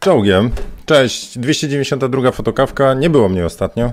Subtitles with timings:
[0.00, 0.50] Czołgiem.
[0.86, 2.94] Cześć, 292 fotokawka.
[2.94, 3.92] Nie było mnie ostatnio.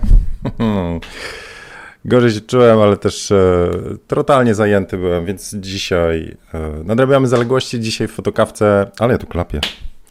[2.06, 3.70] Gorzej się czułem, ale też e,
[4.08, 9.60] totalnie zajęty byłem, więc dzisiaj e, nadrabiamy zaległości dzisiaj w fotokawce, ale ja tu klapię.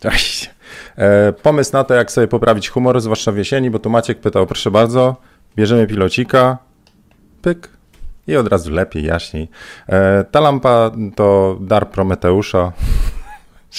[0.00, 0.50] Cześć.
[0.96, 4.46] E, pomysł na to, jak sobie poprawić humor, zwłaszcza w jesieni, bo tu Maciek pytał,
[4.46, 5.16] proszę bardzo,
[5.56, 6.58] bierzemy pilocika,
[7.42, 7.68] pyk
[8.26, 9.48] i od razu lepiej, jaśniej.
[9.88, 12.72] E, ta lampa to dar Prometeusza.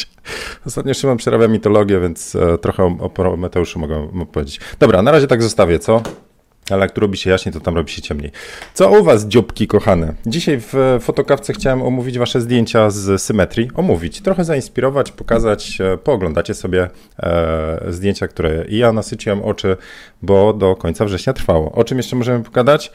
[0.67, 4.59] Ostatnio Szymon przerabia mitologię, więc e, trochę o, Prometeuszu mogę powiedzieć.
[4.79, 6.01] Dobra, na razie tak zostawię, co?
[6.69, 8.31] Ale jak tu robi się jaśniej, to tam robi się ciemniej.
[8.73, 10.13] Co u was, dzióbki kochane?
[10.25, 13.69] Dzisiaj w fotokawce chciałem omówić wasze zdjęcia z symetrii.
[13.75, 16.89] Omówić, trochę zainspirować, pokazać, e, pooglądacie sobie
[17.19, 19.77] e, zdjęcia, które i ja nasyciłem oczy,
[20.21, 21.71] bo do końca września trwało.
[21.71, 22.91] O czym jeszcze możemy pogadać?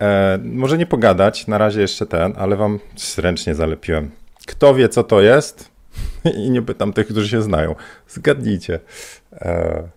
[0.00, 2.78] E, może nie pogadać, na razie jeszcze ten, ale wam
[3.18, 4.10] ręcznie zalepiłem.
[4.46, 5.71] Kto wie, co to jest?
[6.44, 7.74] I nie pytam tych, którzy się znają.
[8.08, 8.80] Zgadnijcie.
[9.32, 9.88] E,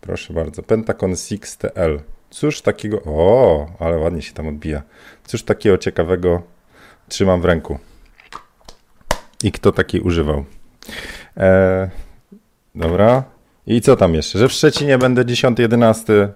[0.00, 0.62] proszę bardzo.
[0.62, 2.00] Pentacon 6TL.
[2.30, 3.02] Cóż takiego.
[3.04, 4.82] O, ale ładnie się tam odbija.
[5.26, 6.42] Cóż takiego ciekawego
[7.08, 7.78] trzymam w ręku.
[9.42, 10.44] I kto taki używał?
[11.36, 11.90] E,
[12.74, 13.33] dobra.
[13.66, 14.38] I co tam jeszcze?
[14.38, 16.30] Że w Szczecinie będę 10-11 e,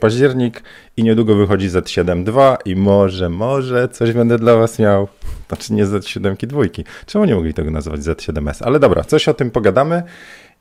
[0.00, 0.62] październik
[0.96, 5.08] i niedługo wychodzi Z7.2 i może, może coś będę dla was miał.
[5.48, 6.84] Znaczy nie Z7 dwójki.
[7.06, 8.64] Czemu nie mogli tego nazywać Z7S?
[8.64, 10.02] Ale dobra, coś o tym pogadamy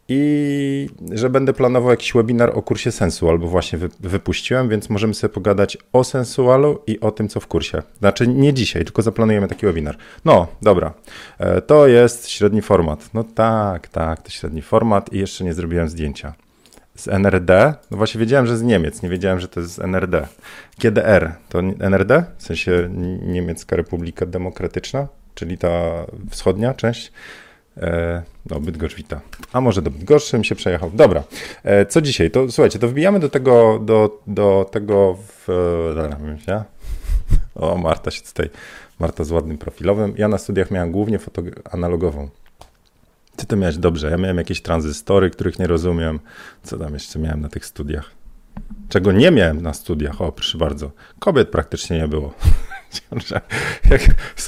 [0.10, 5.14] i że będę planował jakiś webinar o kursie sensu, albo właśnie wy, wypuściłem, więc możemy
[5.14, 7.82] sobie pogadać o sensualu i o tym, co w kursie.
[8.00, 9.98] Znaczy nie dzisiaj, tylko zaplanujemy taki webinar.
[10.26, 10.94] No, dobra.
[11.40, 13.10] E, to jest średni format.
[13.14, 16.34] No tak, tak, to średni format i jeszcze nie zrobiłem zdjęcia.
[16.96, 17.74] Z NRD?
[17.92, 20.28] No właśnie wiedziałem, że z Niemiec, nie wiedziałem, że to jest z NRD.
[20.80, 22.24] KDR to NRD?
[22.38, 22.90] W sensie
[23.22, 25.70] Niemiecka Republika Demokratyczna, czyli ta
[26.30, 27.12] wschodnia część.
[27.82, 29.22] E, no, Bydgoszcz wita.
[29.54, 30.92] A może do Bydgoszczy się przejechał.
[30.94, 31.24] Dobra.
[31.64, 32.32] E, co dzisiaj?
[32.32, 35.48] To słuchajcie, to wbijamy do tego, do, do tego w...
[36.48, 36.66] Ja?
[37.56, 38.50] O, Marta się tutaj,
[39.00, 40.14] Marta z ładnym profilowym.
[40.18, 41.42] Ja na studiach miałem głównie foto
[41.72, 42.30] analogową.
[43.36, 44.12] Ty to miałeś dobrze.
[44.12, 46.20] Ja miałem jakieś tranzystory, których nie rozumiem.
[46.64, 48.12] Co tam jeszcze miałem na tych studiach?
[48.90, 50.22] Czego nie miałem na studiach?
[50.22, 50.92] O, proszę bardzo.
[51.20, 52.34] Kobiet praktycznie nie było.
[53.92, 54.02] Jak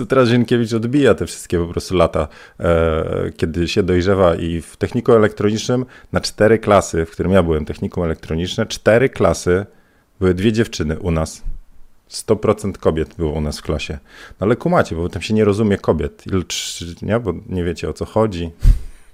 [0.10, 2.28] teraz Zienkiewicz odbija te wszystkie po prostu lata,
[2.60, 7.66] e, kiedy się dojrzewa i w techniku elektronicznym na cztery klasy, w którym ja byłem
[7.66, 9.66] techniką elektroniczne, cztery klasy
[10.20, 11.44] były dwie dziewczyny u nas.
[12.10, 13.94] 100% kobiet było u nas w klasie.
[14.40, 16.24] No ale kumacie, bo tam się nie rozumie kobiet,
[17.02, 17.20] nie?
[17.20, 18.52] bo nie wiecie o co chodzi.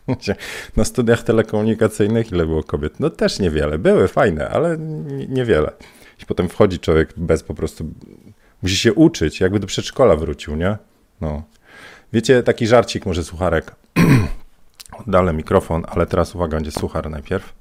[0.77, 2.99] Na studiach telekomunikacyjnych ile było kobiet?
[2.99, 3.77] No też niewiele.
[3.77, 4.77] Były fajne, ale
[5.29, 5.71] niewiele.
[6.21, 7.85] I potem wchodzi człowiek bez po prostu
[8.65, 10.77] Musi się uczyć, jakby do przedszkola wrócił, nie?
[11.21, 11.43] No.
[12.13, 13.75] Wiecie, taki żarcik może sucharek.
[14.99, 17.53] Oddalę mikrofon, ale teraz uwaga, będzie suchar najpierw.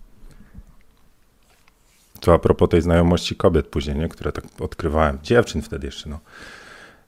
[2.20, 4.08] To a propos tej znajomości kobiet później, nie?
[4.08, 5.18] Które tak odkrywałem.
[5.22, 6.20] Dziewczyn wtedy jeszcze, no.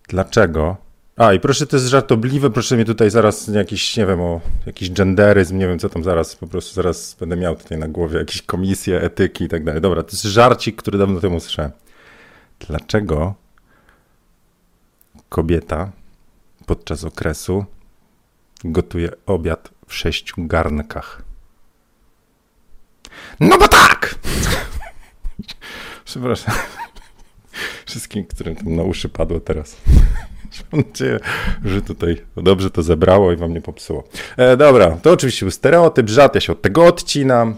[0.08, 0.76] Dlaczego?
[1.16, 4.90] A, i proszę, to jest żartobliwe, proszę mnie tutaj zaraz jakiś, nie wiem, o jakiś
[4.90, 8.42] genderyzm, nie wiem co tam zaraz, po prostu zaraz będę miał tutaj na głowie jakieś
[8.42, 9.80] komisje, etyki i tak dalej.
[9.80, 11.70] Dobra, to jest żarcik, który dawno temu słyszałem.
[12.60, 13.45] Dlaczego
[15.36, 15.90] kobieta
[16.66, 17.64] podczas okresu
[18.64, 21.22] gotuje obiad w sześciu garnkach.
[23.40, 24.14] No bo tak!
[26.04, 26.54] Przepraszam.
[27.86, 29.76] Wszystkim, którym tam na uszy padło teraz.
[30.72, 31.18] Mam nadzieję,
[31.64, 34.04] że tutaj dobrze to zebrało i wam nie popsuło.
[34.36, 37.54] E, dobra, to oczywiście był stereotyp, żart, ja się od tego odcinam.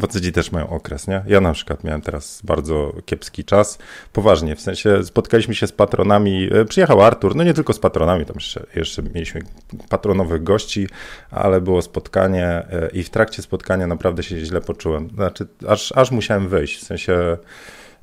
[0.00, 1.22] Faceci też mają okres, nie?
[1.26, 3.78] Ja na przykład miałem teraz bardzo kiepski czas.
[4.12, 6.48] Poważnie, w sensie spotkaliśmy się z patronami.
[6.52, 9.40] E, przyjechał Artur, no nie tylko z patronami, tam jeszcze, jeszcze mieliśmy
[9.88, 10.88] patronowych gości,
[11.30, 15.10] ale było spotkanie e, i w trakcie spotkania naprawdę się źle poczułem.
[15.10, 17.36] Znaczy, aż, aż musiałem wyjść, w sensie.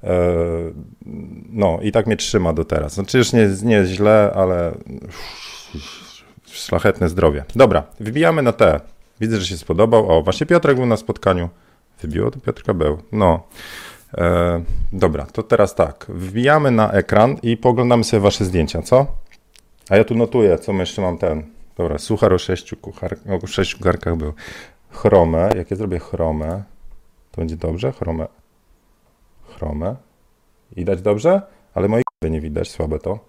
[0.04, 0.16] E,
[1.50, 2.94] no i tak mnie trzyma do teraz.
[2.94, 4.72] Znaczy już nie, nie źle, ale
[6.46, 7.46] szlachetne zdrowie.
[7.56, 8.80] Dobra, wybijamy na te.
[9.22, 10.10] Widzę, że się spodobał.
[10.12, 11.50] O, właśnie Piotrek był na spotkaniu.
[12.02, 12.98] Wybiło to Piotrka był.
[13.12, 13.44] No.
[14.18, 14.64] E,
[14.94, 16.06] dobra, to teraz tak.
[16.10, 19.08] Wbijamy na ekran i poglądamy sobie wasze zdjęcia, co?
[19.90, 21.44] A ja tu notuję, co jeszcze mam ten.
[21.78, 24.34] Dobra, suchar o sześciu, kuchar, o sześciu kucharkach był.
[24.90, 26.64] Chromę, jak ja zrobię chromę,
[27.32, 27.92] to będzie dobrze?
[27.92, 28.28] Chromę.
[29.44, 29.96] Chromę.
[30.76, 31.42] Widać dobrze?
[31.74, 33.20] Ale mojej nie widać, słabe to.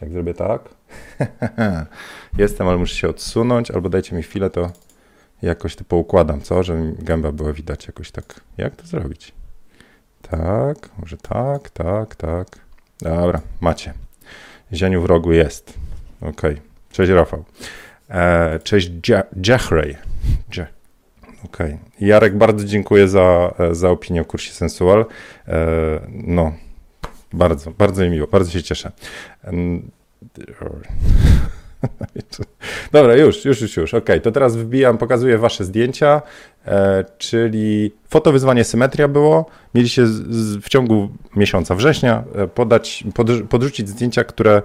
[0.00, 0.68] Jak zrobię tak?
[2.38, 4.70] Jestem, ale muszę się odsunąć, albo dajcie mi chwilę, to
[5.42, 6.62] jakoś to poukładam, co?
[6.62, 8.40] Żeby gęba była widać jakoś tak.
[8.58, 9.32] Jak to zrobić?
[10.22, 12.48] Tak, może tak, tak, tak.
[13.00, 13.94] Dobra, macie.
[14.72, 15.74] Zieniu w rogu jest.
[16.20, 16.42] Ok.
[16.90, 17.44] Cześć Rafał.
[18.10, 18.90] E, cześć
[19.46, 19.96] Jeffrey.
[21.44, 21.74] Okej.
[21.74, 21.78] Okay.
[22.00, 25.06] Jarek, bardzo dziękuję za, za opinię o kursie Sensual.
[25.48, 26.52] E, no,
[27.32, 28.92] bardzo, bardzo mi miło, bardzo się cieszę.
[32.92, 33.94] Dobra, już, już, już, już.
[33.94, 36.22] Ok, to teraz wbijam, pokazuję wasze zdjęcia,
[36.66, 39.46] e, czyli fotowyzwanie symetria było.
[39.74, 44.62] Mieliście z, z, w ciągu miesiąca września e, podać, pod, podrzucić zdjęcia, które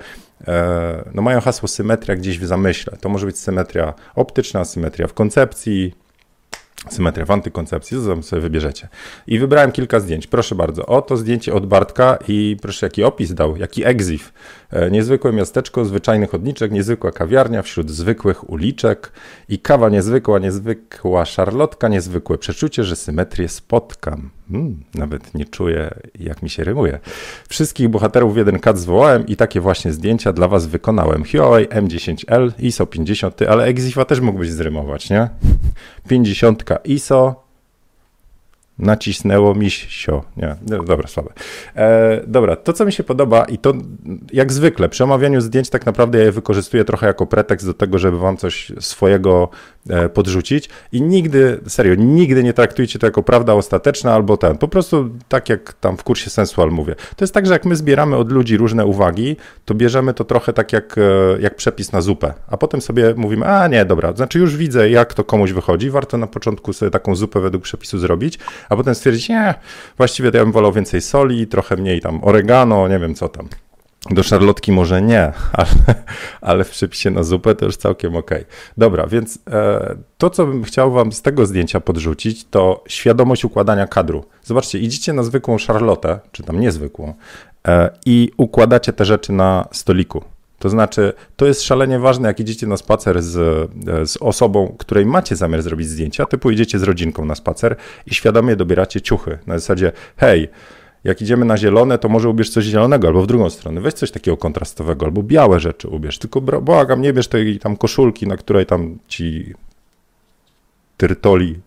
[0.47, 2.97] e, no, mają hasło symetria gdzieś w zamyśle.
[3.01, 5.93] To może być symetria optyczna, symetria w koncepcji,
[6.89, 8.87] Symetria w antykoncepcji, to sobie wybierzecie.
[9.27, 10.27] I wybrałem kilka zdjęć.
[10.27, 10.85] Proszę bardzo.
[10.85, 14.33] Oto zdjęcie od Bartka i proszę jaki opis dał, jaki exif.
[14.71, 19.11] E, niezwykłe miasteczko, zwyczajny chodniczek, niezwykła kawiarnia wśród zwykłych uliczek
[19.49, 24.29] i kawa niezwykła, niezwykła szarlotka, niezwykłe przeczucie, że symetrię spotkam.
[24.51, 26.99] Hmm, nawet nie czuję, jak mi się rymuje.
[27.49, 31.23] Wszystkich bohaterów w jeden kat zwołałem i takie właśnie zdjęcia dla was wykonałem.
[31.31, 35.29] Huawei M10L, ISO 50, ale Exifa też mógłbyś zrymować, nie?
[36.07, 37.46] 50 ISO,
[38.79, 40.21] nacisnęło mi się.
[40.37, 41.29] Nie, no, dobra, słabe.
[41.75, 43.73] E, dobra, to co mi się podoba i to
[44.33, 47.99] jak zwykle przy omawianiu zdjęć tak naprawdę ja je wykorzystuję trochę jako pretekst do tego,
[47.99, 49.49] żeby wam coś swojego
[50.13, 54.57] podrzucić i nigdy, serio, nigdy nie traktujcie to jako prawda ostateczna albo ten.
[54.57, 56.95] Po prostu tak jak tam w kursie sensual mówię.
[56.95, 59.35] To jest tak, że jak my zbieramy od ludzi różne uwagi,
[59.65, 61.01] to bierzemy to trochę tak jak, e,
[61.41, 65.13] jak przepis na zupę, a potem sobie mówimy, a nie, dobra, znaczy już widzę jak
[65.13, 68.39] to komuś wychodzi, warto na początku sobie taką zupę według przepisu zrobić,
[68.69, 69.53] a potem stwierdzić, nie,
[69.97, 73.47] właściwie to ja bym wolał więcej soli, trochę mniej tam oregano, nie wiem co tam.
[74.09, 75.95] Do szarlotki może nie, ale,
[76.41, 78.31] ale w przepisie na zupę to już całkiem ok.
[78.77, 83.87] Dobra, więc e, to, co bym chciał wam z tego zdjęcia podrzucić, to świadomość układania
[83.87, 84.25] kadru.
[84.43, 87.13] Zobaczcie, idziecie na zwykłą szarlotę, czy tam niezwykłą,
[87.67, 90.23] e, i układacie te rzeczy na stoliku.
[90.59, 93.69] To znaczy, to jest szalenie ważne, jak idziecie na spacer z,
[94.09, 97.75] z osobą, której macie zamiar zrobić zdjęcia, typu idziecie z rodzinką na spacer
[98.05, 99.37] i świadomie dobieracie ciuchy.
[99.47, 100.49] Na zasadzie, hej,
[101.07, 104.11] jak idziemy na zielone, to może ubierz coś zielonego, albo w drugą stronę, weź coś
[104.11, 108.65] takiego kontrastowego, albo białe rzeczy ubierz, tylko błagam, nie bierz tej tam koszulki, na której
[108.65, 109.53] tam ci
[110.97, 111.59] tyrtoli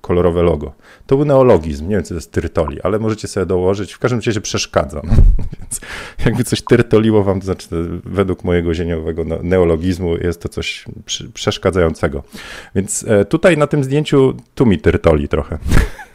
[0.00, 0.72] kolorowe logo.
[1.06, 4.20] To był neologizm, nie wiem, co to jest tyrtoli, ale możecie sobie dołożyć, w każdym
[4.26, 5.00] razie przeszkadza.
[5.04, 5.12] No.
[5.60, 5.80] Więc
[6.24, 7.68] jakby coś tyrtoliło wam, to znaczy
[8.04, 10.84] według mojego zieniowego neologizmu jest to coś
[11.34, 12.22] przeszkadzającego.
[12.74, 15.58] Więc e, tutaj na tym zdjęciu tu mi tyrtoli trochę.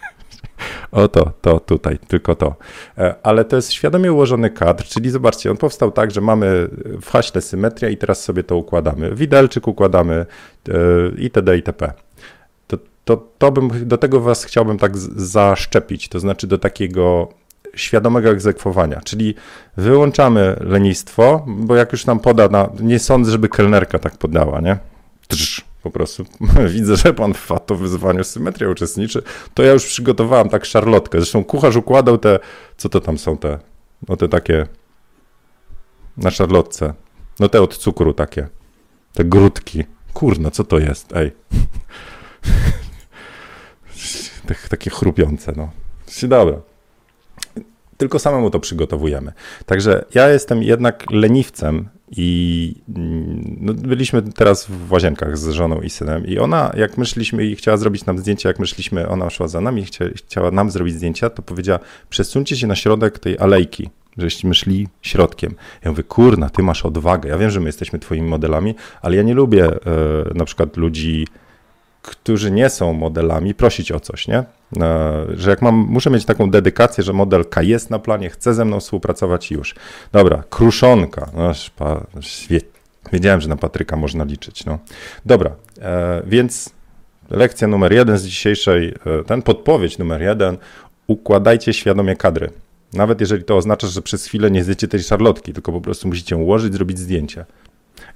[0.95, 2.55] O to, to tutaj, tylko to.
[2.97, 6.69] E, ale to jest świadomie ułożony kadr, czyli zobaczcie, on powstał tak, że mamy
[7.01, 9.15] w haśle symetria i teraz sobie to układamy.
[9.15, 10.25] Widelczyk układamy
[10.69, 10.73] e,
[11.17, 11.55] itd.
[11.55, 11.93] itp
[13.05, 17.29] to, to bym, do tego was chciałbym tak zaszczepić, to znaczy do takiego
[17.75, 19.35] świadomego egzekwowania, czyli
[19.77, 24.77] wyłączamy lenistwo, bo jak już nam poda, na, nie sądzę, żeby kelnerka tak podała, nie?
[25.27, 26.25] Trz, po prostu
[26.75, 29.23] widzę, że pan w to wyzwaniu symetria uczestniczy,
[29.53, 32.39] to ja już przygotowałem tak szarlotkę, zresztą kucharz układał te,
[32.77, 33.59] co to tam są te,
[34.09, 34.67] no te takie
[36.17, 36.93] na szarlotce,
[37.39, 38.47] no te od cukru takie,
[39.13, 39.83] te grudki,
[40.13, 41.31] kurno, co to jest, ej.
[44.47, 45.69] tak, takie chrupiące, no.
[46.23, 46.74] Dobra.
[47.97, 49.33] Tylko samemu to przygotowujemy.
[49.65, 52.75] Także ja jestem jednak leniwcem i
[53.59, 57.77] no, byliśmy teraz w łazienkach z żoną i synem i ona, jak myśleliśmy i chciała
[57.77, 61.41] zrobić nam zdjęcia, jak myśleliśmy, ona szła za nami, chcia, chciała nam zrobić zdjęcia, to
[61.41, 61.79] powiedziała,
[62.09, 65.55] przesuńcie się na środek tej alejki, żeśmy szli środkiem.
[65.83, 67.29] Ja mówię, kurna, ty masz odwagę.
[67.29, 69.77] Ja wiem, że my jesteśmy twoimi modelami, ale ja nie lubię e,
[70.35, 71.25] na przykład ludzi
[72.05, 74.43] którzy nie są modelami, prosić o coś, nie?
[74.81, 78.65] E, że jak mam, muszę mieć taką dedykację, że modelka jest na planie, chce ze
[78.65, 79.75] mną współpracować już.
[80.11, 81.29] Dobra, kruszonka.
[81.33, 81.51] No,
[83.13, 84.65] wiedziałem, że na Patryka można liczyć.
[84.65, 84.79] No.
[85.25, 86.69] Dobra, e, więc
[87.29, 90.57] lekcja numer jeden z dzisiejszej, e, ten podpowiedź numer jeden,
[91.07, 92.49] układajcie świadomie kadry.
[92.93, 96.37] Nawet jeżeli to oznacza, że przez chwilę nie zjecie tej szarlotki, tylko po prostu musicie
[96.37, 97.45] ułożyć, zrobić zdjęcie.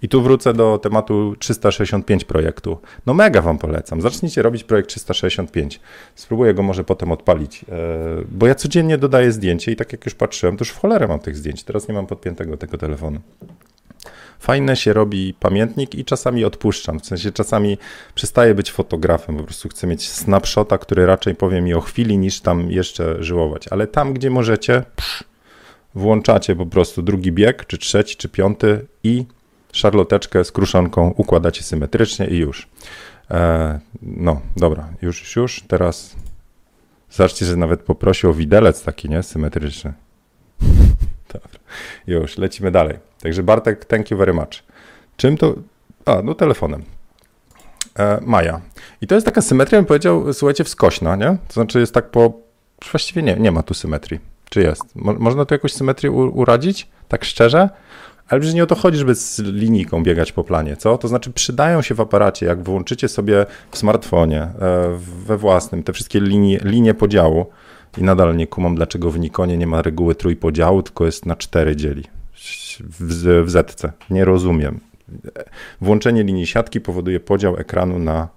[0.01, 2.77] I tu wrócę do tematu 365 projektu.
[3.06, 4.01] No mega wam polecam.
[4.01, 5.79] Zacznijcie robić projekt 365.
[6.15, 7.75] Spróbuję go może potem odpalić, e,
[8.32, 11.20] bo ja codziennie dodaję zdjęcie i tak jak już patrzyłem, to już w cholerę mam
[11.20, 11.63] tych zdjęć.
[11.63, 13.20] Teraz nie mam podpiętego tego telefonu.
[14.39, 17.00] Fajne się robi pamiętnik i czasami odpuszczam.
[17.00, 17.77] W sensie czasami
[18.15, 22.41] przestaję być fotografem, po prostu chcę mieć snapshota, który raczej powie mi o chwili, niż
[22.41, 23.68] tam jeszcze żyłować.
[23.68, 25.24] Ale tam, gdzie możecie, psz,
[25.96, 29.25] włączacie po prostu drugi bieg, czy trzeci, czy piąty i
[29.74, 32.68] szarloteczkę z kruszonką układacie symetrycznie i już.
[33.32, 35.64] E, no, dobra, już, już.
[35.68, 36.16] Teraz
[37.12, 39.24] zobaczcie, że nawet poprosił o widelec taki, nie?
[39.24, 39.94] Symetryczny.
[41.34, 41.60] dobra,
[42.08, 42.98] już, lecimy dalej.
[43.22, 44.64] Także Bartek, thank you very much.
[45.18, 45.56] Czym to...
[46.06, 46.84] A, no telefonem.
[48.00, 48.62] E, Maja.
[49.02, 51.38] I to jest taka symetria, bym powiedział, słuchajcie, wskośna, nie?
[51.48, 52.34] To znaczy jest tak po...
[52.92, 54.20] Właściwie nie, nie ma tu symetrii.
[54.50, 54.96] Czy jest?
[54.96, 56.88] Mo można tu jakąś symetrię uradzić?
[57.08, 57.70] Tak szczerze?
[58.29, 60.98] Ale przecież nie o to chodzi, żeby z linijką biegać po planie, co?
[60.98, 64.51] To znaczy przydają się w aparacie, jak włączycie sobie w smartfonie, e,
[65.25, 67.45] we własnym, te wszystkie linie, linie podziału
[67.98, 71.75] i nadal nie kumam, dlaczego w Nikonie nie ma reguły trójpodziału, tylko jest na cztery
[71.75, 72.03] dzieli
[72.79, 73.91] w, w Zetce.
[74.09, 74.79] Nie rozumiem.
[75.81, 78.27] Włączenie linii siatki powoduje podział ekranu na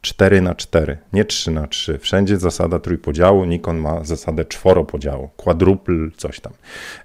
[0.00, 1.98] 4 na 4, nie 3 na 3.
[1.98, 6.52] Wszędzie zasada trójpodziału, Nikon ma zasadę czworopodziału, quadruple, coś tam.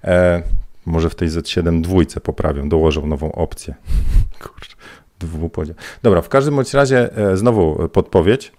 [0.04, 0.42] E,
[0.88, 3.74] może w tej Z7 dwójce poprawią, dołożą nową opcję.
[4.42, 4.76] Kurczę,
[5.18, 5.74] dwupodział.
[6.02, 8.52] Dobra, w każdym bądź razie e, znowu podpowiedź.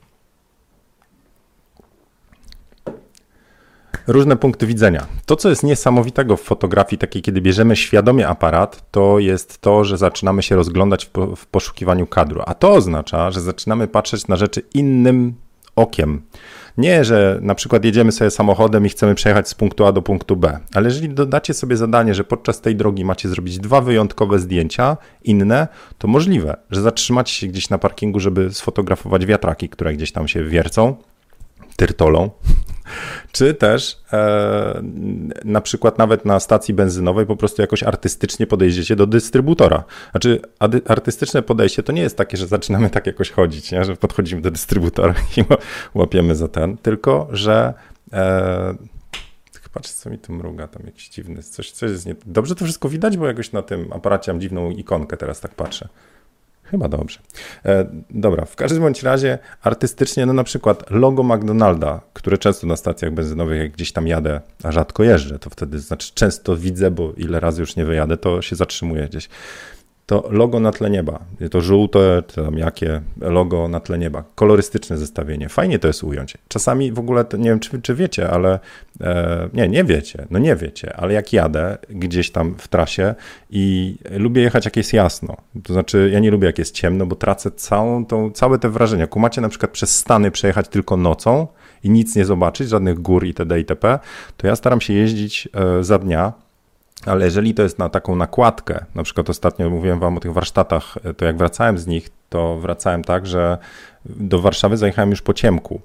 [4.11, 5.05] różne punkty widzenia.
[5.25, 9.97] To, co jest niesamowitego w fotografii, takiej, kiedy bierzemy świadomie aparat, to jest to, że
[9.97, 12.41] zaczynamy się rozglądać w, po, w poszukiwaniu kadru.
[12.45, 15.33] A to oznacza, że zaczynamy patrzeć na rzeczy innym
[15.79, 16.21] okiem.
[16.77, 20.35] Nie, że na przykład jedziemy sobie samochodem i chcemy przejechać z punktu A do punktu
[20.35, 24.97] B, ale jeżeli dodacie sobie zadanie, że podczas tej drogi macie zrobić dwa wyjątkowe zdjęcia,
[25.23, 25.67] inne,
[25.97, 30.43] to możliwe, że zatrzymacie się gdzieś na parkingu, żeby sfotografować wiatraki, które gdzieś tam się
[30.43, 30.95] wiercą,
[31.75, 32.29] tyrtolą,
[33.31, 34.81] czy też e,
[35.45, 39.83] na przykład nawet na stacji benzynowej po prostu jakoś artystycznie podejdziecie do dystrybutora.
[40.11, 40.41] Znaczy,
[40.87, 43.85] artystyczne podejście to nie jest takie, że zaczynamy tak jakoś chodzić, nie?
[43.85, 45.43] że podchodzimy do dystrybutora i
[45.93, 47.73] łapiemy za ten, tylko że.
[48.13, 48.99] E,
[49.73, 52.15] Patrz, co mi tu mruga, tam jakiś dziwny, coś, coś jest nie...
[52.25, 55.89] Dobrze to wszystko widać, bo jakoś na tym aparacie mam dziwną ikonkę, teraz tak patrzę.
[56.71, 57.19] Chyba dobrze.
[57.65, 62.75] E, dobra, w każdym bądź razie artystycznie, no na przykład logo McDonalda, które często na
[62.75, 67.13] stacjach benzynowych, jak gdzieś tam jadę, a rzadko jeżdżę, to wtedy znaczy często widzę, bo
[67.17, 69.29] ile razy już nie wyjadę, to się zatrzymuję gdzieś
[70.09, 71.19] to logo na tle nieba.
[71.51, 74.23] To żółte, czy tam jakie logo na tle nieba.
[74.35, 75.49] Kolorystyczne zestawienie.
[75.49, 76.37] Fajnie to jest ująć.
[76.47, 78.59] Czasami w ogóle, nie wiem czy, czy wiecie, ale
[79.01, 83.15] e, nie, nie wiecie, no nie wiecie, ale jak jadę gdzieś tam w trasie
[83.49, 85.37] i lubię jechać jak jest jasno.
[85.63, 89.07] To znaczy ja nie lubię jak jest ciemno, bo tracę całą tą, całe te wrażenia.
[89.07, 91.47] Kumacie na przykład przez Stany przejechać tylko nocą
[91.83, 93.59] i nic nie zobaczyć, żadnych gór itd.
[93.59, 93.99] itp.,
[94.37, 96.33] to ja staram się jeździć e, za dnia,
[97.05, 100.95] ale jeżeli to jest na taką nakładkę, na przykład ostatnio mówiłem wam o tych warsztatach,
[101.17, 103.57] to jak wracałem z nich, to wracałem tak, że
[104.05, 105.81] do Warszawy zajechałem już po ciemku,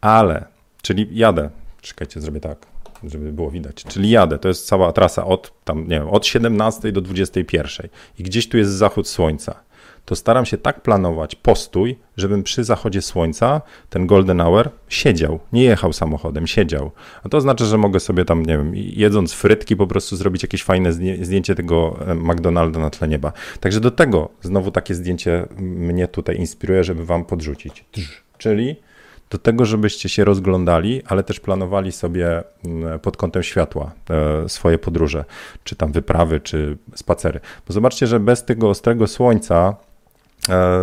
[0.00, 0.44] ale,
[0.82, 2.58] czyli jadę, czekajcie, zrobię tak,
[3.04, 6.92] żeby było widać, czyli jadę, to jest cała trasa od tam, nie wiem, od 17
[6.92, 9.65] do 21 i gdzieś tu jest zachód słońca
[10.06, 13.60] to staram się tak planować postój, żebym przy zachodzie słońca,
[13.90, 16.90] ten golden hour, siedział, nie jechał samochodem, siedział.
[17.24, 20.62] A to znaczy, że mogę sobie tam, nie wiem, jedząc frytki, po prostu zrobić jakieś
[20.64, 23.32] fajne zdjęcie tego e, McDonalda na tle nieba.
[23.60, 27.84] Także do tego znowu takie zdjęcie mnie tutaj inspiruje, żeby wam podrzucić.
[28.38, 28.76] Czyli
[29.30, 32.42] do tego, żebyście się rozglądali, ale też planowali sobie
[33.02, 35.24] pod kątem światła e, swoje podróże,
[35.64, 37.40] czy tam wyprawy, czy spacery.
[37.68, 39.76] Bo zobaczcie, że bez tego ostrego słońca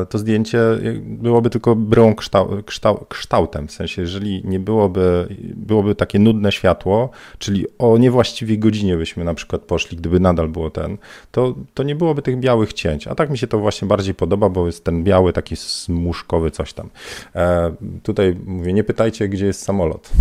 [0.10, 0.60] to zdjęcie
[1.02, 3.68] byłoby tylko bryłą kształ, kształ, kształtem.
[3.68, 9.34] W sensie, jeżeli nie byłoby, byłoby takie nudne światło, czyli o niewłaściwej godzinie byśmy na
[9.34, 10.98] przykład poszli, gdyby nadal było ten,
[11.32, 13.08] to, to nie byłoby tych białych cięć.
[13.08, 16.74] A tak mi się to właśnie bardziej podoba, bo jest ten biały, taki smuszkowy coś
[16.74, 16.90] tam.
[17.36, 20.12] E, tutaj mówię, nie pytajcie, gdzie jest samolot.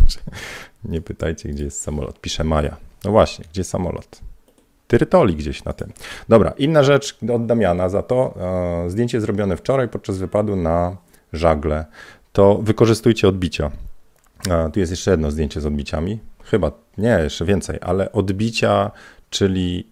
[0.84, 2.20] nie pytajcie, gdzie jest samolot.
[2.20, 2.76] Pisze Maja.
[3.04, 4.29] No właśnie, gdzie samolot?
[4.90, 5.92] Tyrytoli gdzieś na tym.
[6.28, 8.34] Dobra, inna rzecz od Damiana za to.
[8.86, 10.96] E, zdjęcie zrobione wczoraj podczas wypadu na
[11.32, 11.84] żagle.
[12.32, 13.70] To wykorzystujcie odbicia.
[14.50, 16.18] E, tu jest jeszcze jedno zdjęcie z odbiciami.
[16.44, 18.90] Chyba nie, jeszcze więcej, ale odbicia
[19.30, 19.86] czyli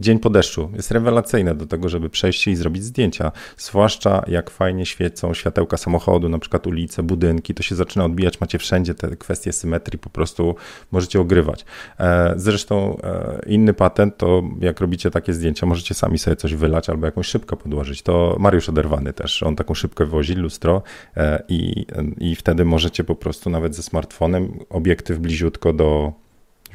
[0.00, 3.32] dzień po deszczu jest rewelacyjne do tego, żeby przejść i zrobić zdjęcia.
[3.56, 8.58] Zwłaszcza jak fajnie świecą światełka samochodu, na przykład ulice, budynki, to się zaczyna odbijać, macie
[8.58, 10.54] wszędzie te kwestie symetrii, po prostu
[10.92, 11.64] możecie ogrywać.
[12.00, 16.90] E, zresztą e, inny patent to jak robicie takie zdjęcia, możecie sami sobie coś wylać
[16.90, 18.02] albo jakąś szybkę podłożyć.
[18.02, 20.82] To Mariusz Oderwany też, on taką szybkę wywozi, lustro
[21.16, 21.86] e, i,
[22.18, 26.12] i wtedy możecie po prostu nawet ze smartfonem obiektyw bliziutko do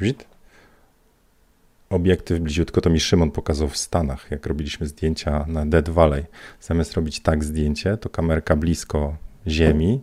[0.00, 0.31] Widzisz?
[1.92, 6.24] Obiektyw bliziutko to mi Szymon pokazał w Stanach, jak robiliśmy zdjęcia na Dead Valley.
[6.60, 10.00] Zamiast robić tak zdjęcie, to kamerka blisko ziemi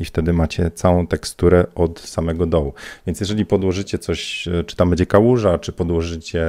[0.00, 2.72] i wtedy macie całą teksturę od samego dołu.
[3.06, 6.44] Więc jeżeli podłożycie coś, czy tam będzie kałuża, czy podłożycie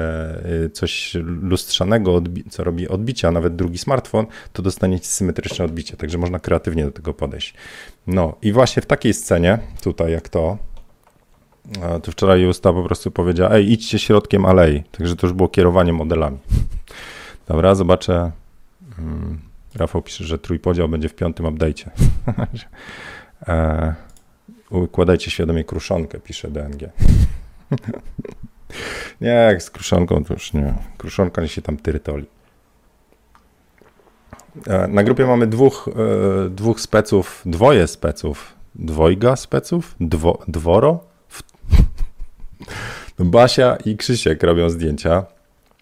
[0.66, 6.40] y, coś lustrzanego, co robi odbicia, nawet drugi smartfon, to dostaniecie symetryczne odbicie, także można
[6.40, 7.54] kreatywnie do tego podejść.
[8.08, 10.58] No i właśnie w takiej scenie, tutaj jak to,
[12.04, 14.84] tu wczoraj Justa po prostu powiedziała, ej, idźcie środkiem alei.
[14.84, 16.38] Także to już było kierowanie modelami.
[17.48, 18.32] Dobra, zobaczę.
[19.00, 19.40] Mm,
[19.76, 21.90] Rafał pisze, że trójpodział będzie w piątym update'cie.
[23.48, 23.96] e,
[24.70, 26.90] układajcie świadomie kruszonkę, pisze DNG.
[29.22, 30.74] nie, jak z kruszonką to już nie.
[30.98, 32.26] Kruszonka nie się tam tyrytoli.
[34.68, 35.90] E, na grupie mamy dwóch,
[36.46, 41.00] e, dwóch speców, dwoje speców, dwojga speców, dwo, dworo.
[43.20, 45.26] Basia i Krzysiek robią zdjęcia.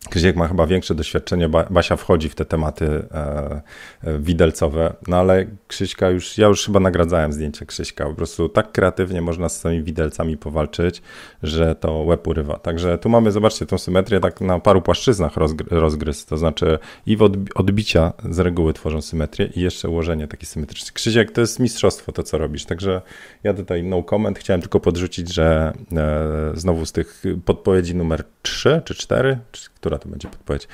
[0.09, 3.61] Krzysiek ma chyba większe doświadczenie, Basia wchodzi w te tematy e,
[4.03, 8.71] e, widelcowe, no ale Krzyśka już, ja już chyba nagradzałem zdjęcie Krzyśka, po prostu tak
[8.71, 11.01] kreatywnie można z tymi widelcami powalczyć,
[11.43, 12.59] że to łeb urywa.
[12.59, 15.33] Także tu mamy, zobaczcie, tą symetrię tak na paru płaszczyznach
[15.71, 17.21] rozgryz, to znaczy i w
[17.55, 20.91] odbicia z reguły tworzą symetrię i jeszcze ułożenie takie symetryczne.
[20.93, 23.01] Krzysiek, to jest mistrzostwo to, co robisz, także
[23.43, 28.81] ja tutaj no comment, chciałem tylko podrzucić, że e, znowu z tych podpowiedzi numer 3
[28.85, 30.67] czy 4, czy która to będzie podpowiedź,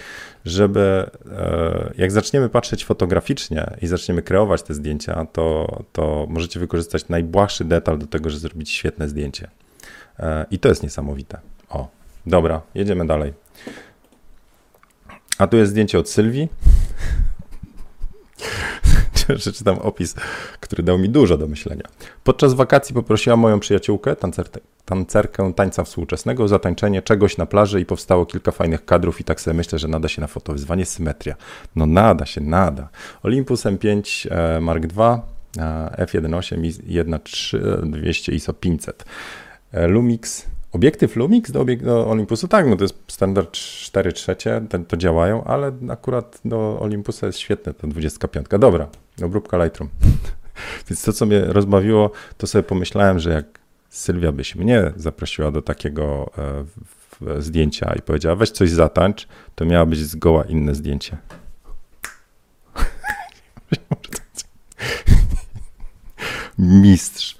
[0.45, 7.09] żeby e, jak zaczniemy patrzeć fotograficznie i zaczniemy kreować te zdjęcia, to, to możecie wykorzystać
[7.09, 9.49] najbłahszy detal do tego, żeby zrobić świetne zdjęcie.
[10.19, 11.39] E, I to jest niesamowite.
[11.69, 11.87] O,
[12.25, 13.33] dobra, jedziemy dalej.
[15.37, 16.49] A tu jest zdjęcie od Sylwii.
[19.37, 20.15] Przeczytam opis,
[20.59, 21.83] który dał mi dużo do myślenia.
[22.23, 27.85] Podczas wakacji poprosiłam moją przyjaciółkę, tancerkę, tancerkę tańca współczesnego o zatańczenie czegoś na plaży i
[27.85, 31.35] powstało kilka fajnych kadrów i tak sobie myślę, że nada się na fotowyzwanie symetria.
[31.75, 32.89] No nada się, nada.
[33.23, 35.21] Olympus M5 e, Mark II,
[35.97, 39.05] F1.8 i 1.3 200 ISO 500.
[39.73, 44.97] Lumix Obiektyw Lumix do, obiek do Olympusu, tak, no to jest standard 4 trzecie, to,
[44.97, 48.47] działają, ale akurat do Olympusa jest świetne to 25.
[48.59, 48.87] Dobra,
[49.23, 49.89] obróbka Lightroom.
[50.89, 53.45] Więc to, co mnie rozbawiło, to sobie pomyślałem, że jak
[53.89, 59.85] Sylwia byś mnie zaprosiła do takiego e, zdjęcia i powiedziała, weź coś zatańcz, to miało
[59.85, 61.17] być zgoła inne zdjęcie.
[66.57, 67.37] Mistrz.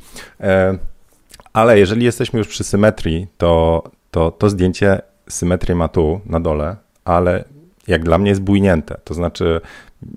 [1.54, 6.76] Ale jeżeli jesteśmy już przy symetrii, to to, to zdjęcie symetrię ma tu na dole,
[7.06, 7.44] ale
[7.88, 8.98] jak dla mnie jest bujnięte.
[9.04, 9.62] To znaczy,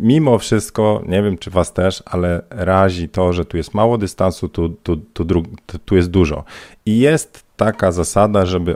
[0.00, 4.48] mimo wszystko, nie wiem czy was też, ale razi to, że tu jest mało dystansu,
[4.48, 5.24] tu, tu, tu,
[5.84, 6.44] tu jest dużo.
[6.86, 8.74] I jest taka zasada, żeby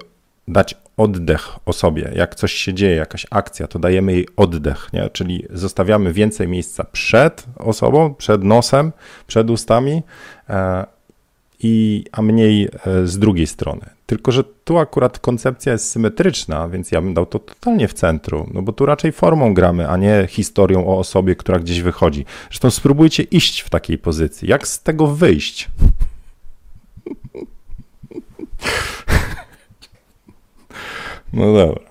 [0.48, 2.12] dać oddech osobie.
[2.14, 5.10] Jak coś się dzieje, jakaś akcja, to dajemy jej oddech, nie?
[5.10, 8.92] czyli zostawiamy więcej miejsca przed osobą, przed nosem,
[9.26, 10.02] przed ustami,
[10.48, 10.86] e,
[11.60, 13.90] i, a mniej e, z drugiej strony.
[14.06, 18.50] Tylko, że tu akurat koncepcja jest symetryczna, więc ja bym dał to totalnie w centrum,
[18.54, 22.24] no bo tu raczej formą gramy, a nie historią o osobie, która gdzieś wychodzi.
[22.50, 24.48] Zresztą spróbujcie iść w takiej pozycji.
[24.48, 25.68] Jak z tego wyjść?
[31.32, 31.90] No dobra.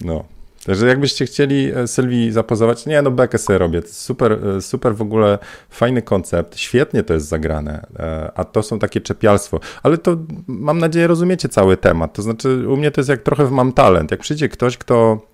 [0.00, 0.24] No.
[0.66, 5.02] Także jakbyście chcieli e, Sylwii zapozować, nie no bekę sobie robię, super, e, super w
[5.02, 5.38] ogóle
[5.70, 10.78] fajny koncept, świetnie to jest zagrane, e, a to są takie czepialstwo, ale to mam
[10.78, 14.10] nadzieję rozumiecie cały temat, to znaczy u mnie to jest jak trochę w mam talent,
[14.10, 15.26] jak przyjdzie ktoś, kto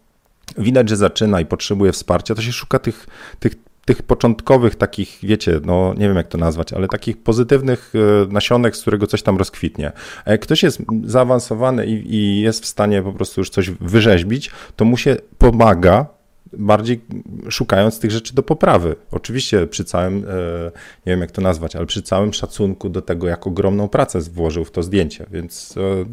[0.58, 3.06] widać, że zaczyna i potrzebuje wsparcia, to się szuka tych,
[3.40, 3.54] tych
[3.90, 8.76] tych początkowych takich, wiecie, no nie wiem jak to nazwać, ale takich pozytywnych e, nasionek,
[8.76, 9.92] z którego coś tam rozkwitnie.
[10.24, 14.50] A jak ktoś jest zaawansowany i, i jest w stanie po prostu już coś wyrzeźbić,
[14.76, 16.06] to mu się pomaga
[16.52, 17.00] bardziej
[17.48, 18.96] szukając tych rzeczy do poprawy.
[19.10, 20.70] Oczywiście przy całym, e,
[21.06, 24.64] nie wiem jak to nazwać, ale przy całym szacunku do tego, jak ogromną pracę włożył
[24.64, 26.04] w to zdjęcie, więc e,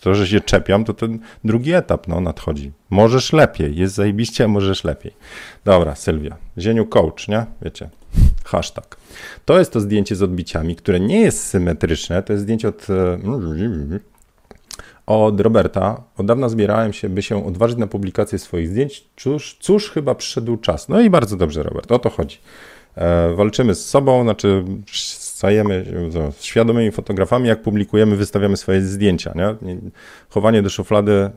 [0.00, 2.72] to, że się czepiam, to ten drugi etap no, nadchodzi.
[2.90, 5.12] Możesz lepiej, jest zajebiście, możesz lepiej.
[5.64, 7.46] Dobra, Sylwia, Zieniu coach, nie?
[7.62, 7.90] Wiecie,
[8.44, 8.96] hashtag.
[9.44, 13.18] To jest to zdjęcie z odbiciami, które nie jest symetryczne, to jest zdjęcie od, e,
[15.06, 16.02] od Roberta.
[16.16, 19.04] Od dawna zbierałem się, by się odważyć na publikację swoich zdjęć.
[19.16, 20.88] Cóż, cóż chyba przyszedł czas.
[20.88, 22.38] No i bardzo dobrze, Robert, o to chodzi.
[22.94, 24.64] E, walczymy z sobą, znaczy
[25.42, 25.84] stajemy
[26.40, 29.32] świadomymi fotografami, jak publikujemy, wystawiamy swoje zdjęcia.
[29.34, 29.76] Nie?
[30.28, 31.30] Chowanie do szuflady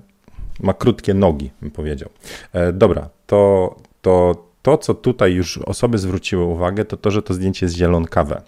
[0.59, 2.09] ma krótkie nogi, bym powiedział.
[2.53, 7.33] E, dobra, to, to to, co tutaj już osoby zwróciły uwagę, to to, że to
[7.33, 8.41] zdjęcie jest zielonkawe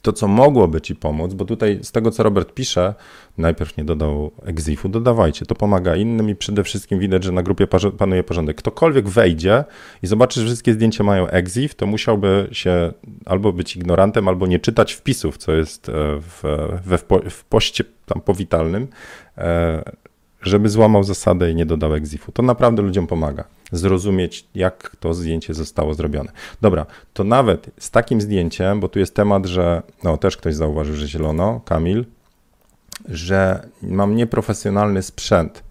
[0.00, 2.94] to, co mogłoby ci pomóc, bo tutaj z tego, co Robert pisze,
[3.38, 7.66] najpierw nie dodał exifu, dodawajcie, to pomaga innym i przede wszystkim widać, że na grupie
[7.98, 8.56] panuje porządek.
[8.56, 9.64] Ktokolwiek wejdzie
[10.02, 12.92] i zobaczy, że wszystkie zdjęcia mają exif, to musiałby się
[13.26, 16.42] albo być ignorantem, albo nie czytać wpisów, co jest e, w,
[16.84, 16.98] we,
[17.30, 18.88] w poście tam powitalnym,
[19.38, 19.82] e,
[20.42, 22.32] żeby złamał zasadę i nie dodał exifu.
[22.32, 26.32] To naprawdę ludziom pomaga zrozumieć, jak to zdjęcie zostało zrobione.
[26.60, 30.96] Dobra, to nawet z takim zdjęciem, bo tu jest temat, że, no też ktoś zauważył,
[30.96, 32.04] że zielono, Kamil,
[33.08, 35.64] że mam nieprofesjonalny sprzęt,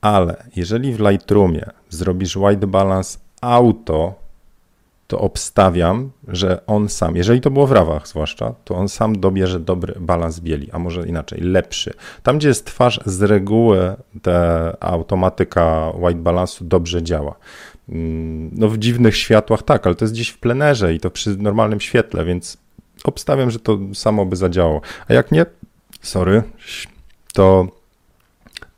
[0.00, 4.21] ale jeżeli w Lightroomie zrobisz white balance auto,
[5.12, 9.60] to obstawiam, że on sam, jeżeli to było w rawach zwłaszcza, to on sam dobierze
[9.60, 11.94] dobry balans bieli, a może inaczej, lepszy.
[12.22, 14.32] Tam, gdzie jest twarz, z reguły ta
[14.80, 17.34] automatyka white balance'u dobrze działa.
[17.88, 21.36] Mm, no w dziwnych światłach tak, ale to jest gdzieś w plenerze i to przy
[21.36, 22.56] normalnym świetle, więc
[23.04, 24.80] obstawiam, że to samo by zadziałało.
[25.08, 25.46] A jak nie,
[26.02, 26.42] sorry,
[27.32, 27.66] to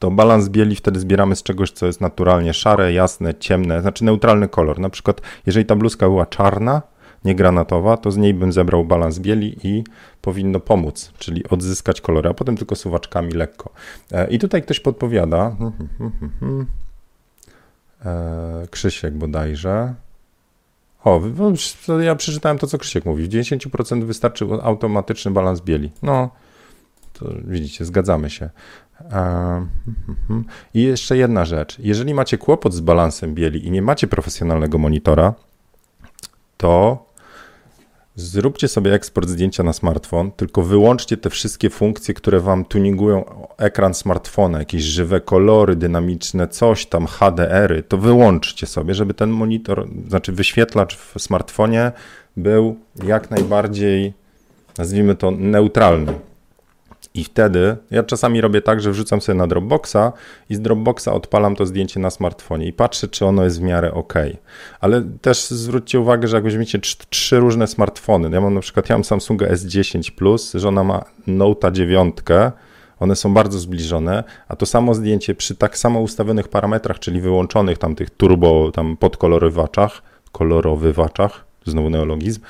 [0.04, 4.48] to balans bieli wtedy zbieramy z czegoś, co jest naturalnie szare, jasne, ciemne, znaczy neutralny
[4.48, 4.78] kolor.
[4.78, 6.82] Na przykład, jeżeli ta bluzka była czarna,
[7.24, 9.84] nie granatowa, to z niej bym zebrał balans bieli i
[10.20, 13.70] powinno pomóc, czyli odzyskać kolory, a potem tylko suwaczkami lekko.
[14.12, 15.56] E, I tutaj ktoś podpowiada,
[18.04, 19.94] e, Krzysiek bodajże,
[21.04, 21.20] o,
[22.00, 23.24] ja przeczytałem to, co Krzysiek mówi.
[23.24, 25.90] W 90% wystarczy automatyczny balans bieli.
[26.02, 26.30] No,
[27.18, 28.50] to widzicie, zgadzamy się.
[30.74, 31.78] I jeszcze jedna rzecz.
[31.78, 35.34] Jeżeli macie kłopot z balansem bieli i nie macie profesjonalnego monitora,
[36.56, 37.04] to
[38.16, 43.24] zróbcie sobie eksport zdjęcia na smartfon, tylko wyłączcie te wszystkie funkcje, które wam tuningują
[43.56, 49.88] ekran smartfona, jakieś żywe kolory, dynamiczne coś tam, HDR-y, to wyłączcie sobie, żeby ten monitor,
[50.08, 51.92] znaczy wyświetlacz w smartfonie
[52.36, 54.14] był jak najbardziej,
[54.78, 56.12] nazwijmy to, neutralny.
[57.16, 60.12] I wtedy ja czasami robię tak, że wrzucam sobie na Dropboxa
[60.50, 63.92] i z Dropboxa odpalam to zdjęcie na smartfonie i patrzę, czy ono jest w miarę
[63.92, 64.14] ok.
[64.80, 66.78] Ale też zwróćcie uwagę, że jak weźmiecie
[67.10, 71.72] trzy różne smartfony, ja mam na przykład, ja mam Samsunga S10 Plus, żona ma Note
[71.72, 72.16] 9,
[73.00, 77.78] one są bardzo zbliżone, a to samo zdjęcie przy tak samo ustawionych parametrach, czyli wyłączonych
[77.78, 82.40] tam tych turbo, tam podkolorowywaczach, kolorowywaczach, znowu neologizm,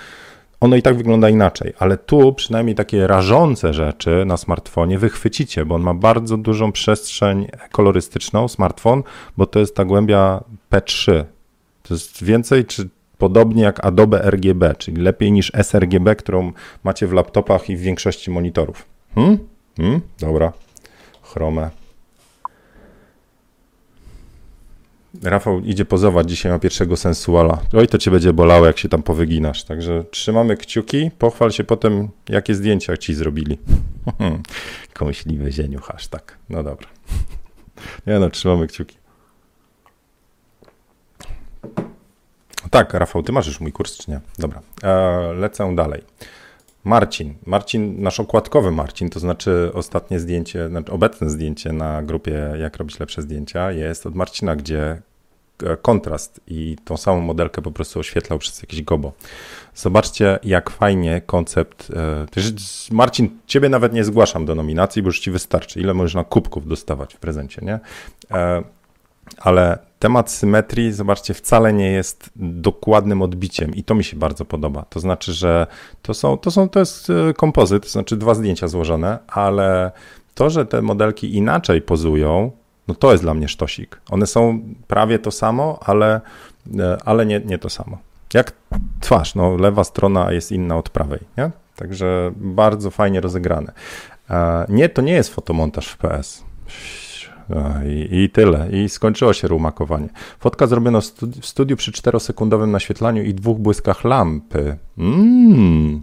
[0.60, 5.74] ono i tak wygląda inaczej, ale tu przynajmniej takie rażące rzeczy na smartfonie wychwycicie, bo
[5.74, 9.02] on ma bardzo dużą przestrzeń kolorystyczną, smartfon,
[9.36, 11.24] bo to jest ta głębia P3.
[11.82, 12.88] To jest więcej czy
[13.18, 16.52] podobnie jak Adobe RGB, czyli lepiej niż sRGB, którą
[16.84, 18.86] macie w laptopach i w większości monitorów.
[19.14, 19.38] Hmm?
[19.76, 20.00] Hmm?
[20.18, 20.52] Dobra.
[21.22, 21.83] Chrome.
[25.24, 27.58] Rafał idzie pozować dzisiaj ma pierwszego sensuala.
[27.72, 29.64] Oj, to cię będzie bolało, jak się tam powyginasz.
[29.64, 31.10] Także trzymamy kciuki.
[31.18, 33.58] Pochwal się potem, jakie zdjęcia ci zrobili.
[34.94, 36.38] Kąśliwy zieniu, hashtag.
[36.48, 36.88] No dobra.
[38.06, 38.96] Nie no, trzymamy kciuki.
[42.70, 44.20] Tak, Rafał, ty masz już mój kurs, czy nie?
[44.38, 46.02] Dobra, e, lecę dalej.
[46.84, 47.34] Marcin.
[47.46, 53.00] Marcin, nasz okładkowy Marcin, to znaczy ostatnie zdjęcie, znaczy obecne zdjęcie na grupie Jak robić
[53.00, 55.02] lepsze zdjęcia jest od Marcina, gdzie
[55.82, 59.12] kontrast i tą samą modelkę po prostu oświetlał przez jakieś gobo.
[59.74, 61.92] Zobaczcie, jak fajnie koncept.
[61.96, 62.26] E,
[62.90, 65.80] Marcin, ciebie nawet nie zgłaszam do nominacji, bo już ci wystarczy.
[65.80, 67.80] Ile można kubków dostawać w prezencie, nie?
[68.30, 68.62] E,
[69.38, 74.84] ale temat symetrii, zobaczcie, wcale nie jest dokładnym odbiciem i to mi się bardzo podoba.
[74.88, 75.66] To znaczy, że
[76.02, 79.92] to są, to są, to jest e, kompozyt, to znaczy dwa zdjęcia złożone, ale
[80.34, 82.50] to, że te modelki inaczej pozują,
[82.88, 84.00] no to jest dla mnie sztosik.
[84.10, 86.20] One są prawie to samo, ale,
[86.78, 87.98] e, ale nie, nie to samo.
[88.34, 88.52] Jak
[89.00, 91.50] twarz, no lewa strona jest inna od prawej, nie?
[91.76, 93.72] Także bardzo fajnie rozegrane.
[94.30, 96.44] E, nie, to nie jest fotomontaż w PS
[97.86, 98.68] i, I, tyle.
[98.70, 100.08] I skończyło się rumakowanie.
[100.38, 104.76] Fotka zrobiona w, studi w studiu przy 4-sekundowym naświetlaniu i dwóch błyskach lampy.
[104.98, 106.02] Mm.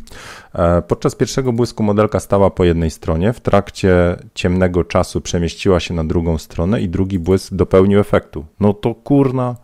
[0.53, 5.93] E, podczas pierwszego błysku modelka stała po jednej stronie, w trakcie ciemnego czasu przemieściła się
[5.93, 8.45] na drugą stronę i drugi błysk dopełnił efektu.
[8.59, 9.55] No to kurna.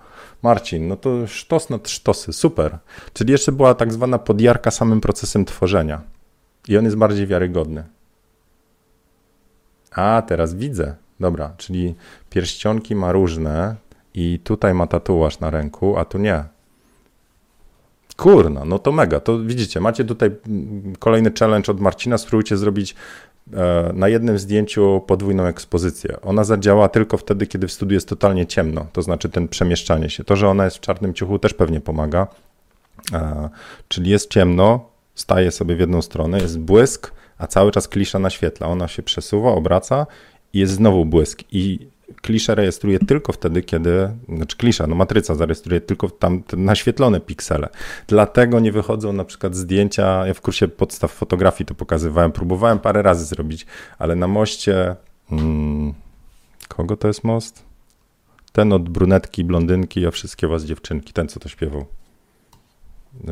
[0.44, 2.78] Marcin, no to sztos nad sztosy, super.
[3.14, 6.02] Czyli jeszcze była tak zwana podjarka samym procesem tworzenia.
[6.68, 7.84] I on jest bardziej wiarygodny.
[9.92, 10.96] A, teraz widzę.
[11.20, 11.96] Dobra, czyli
[12.30, 13.76] pierścionki ma różne
[14.14, 16.44] i tutaj ma tatuaż na ręku, a tu nie.
[18.18, 19.20] Kurna, no to mega.
[19.20, 22.18] To widzicie, macie tutaj mm, kolejny challenge od Marcina.
[22.18, 22.96] Spróbujcie zrobić
[23.54, 26.22] e, na jednym zdjęciu podwójną ekspozycję.
[26.22, 30.24] Ona zadziała tylko wtedy, kiedy w studiu jest totalnie ciemno, to znaczy ten przemieszczanie się.
[30.24, 32.28] To, że ona jest w czarnym ciuchu też pewnie pomaga.
[33.14, 33.50] E,
[33.88, 38.68] czyli jest ciemno, staje sobie w jedną stronę, jest błysk, a cały czas klisza naświetla.
[38.68, 40.08] Ona się przesuwa, obraca
[40.58, 41.88] jest znowu błysk i
[42.22, 47.70] kliszę rejestruje tylko wtedy, kiedy, znaczy klisza, no matryca zarejestruje tylko tam naświetlone piksele.
[48.08, 53.02] Dlatego nie wychodzą na przykład zdjęcia, ja w kursie podstaw fotografii to pokazywałem, próbowałem parę
[53.02, 53.66] razy zrobić,
[54.00, 54.96] ale na moście,
[55.30, 55.94] hmm,
[56.68, 57.64] kogo to jest most?
[58.52, 61.86] Ten od brunetki, blondynki, a wszystkie was dziewczynki, ten co to śpiewał.
[63.24, 63.32] Yy,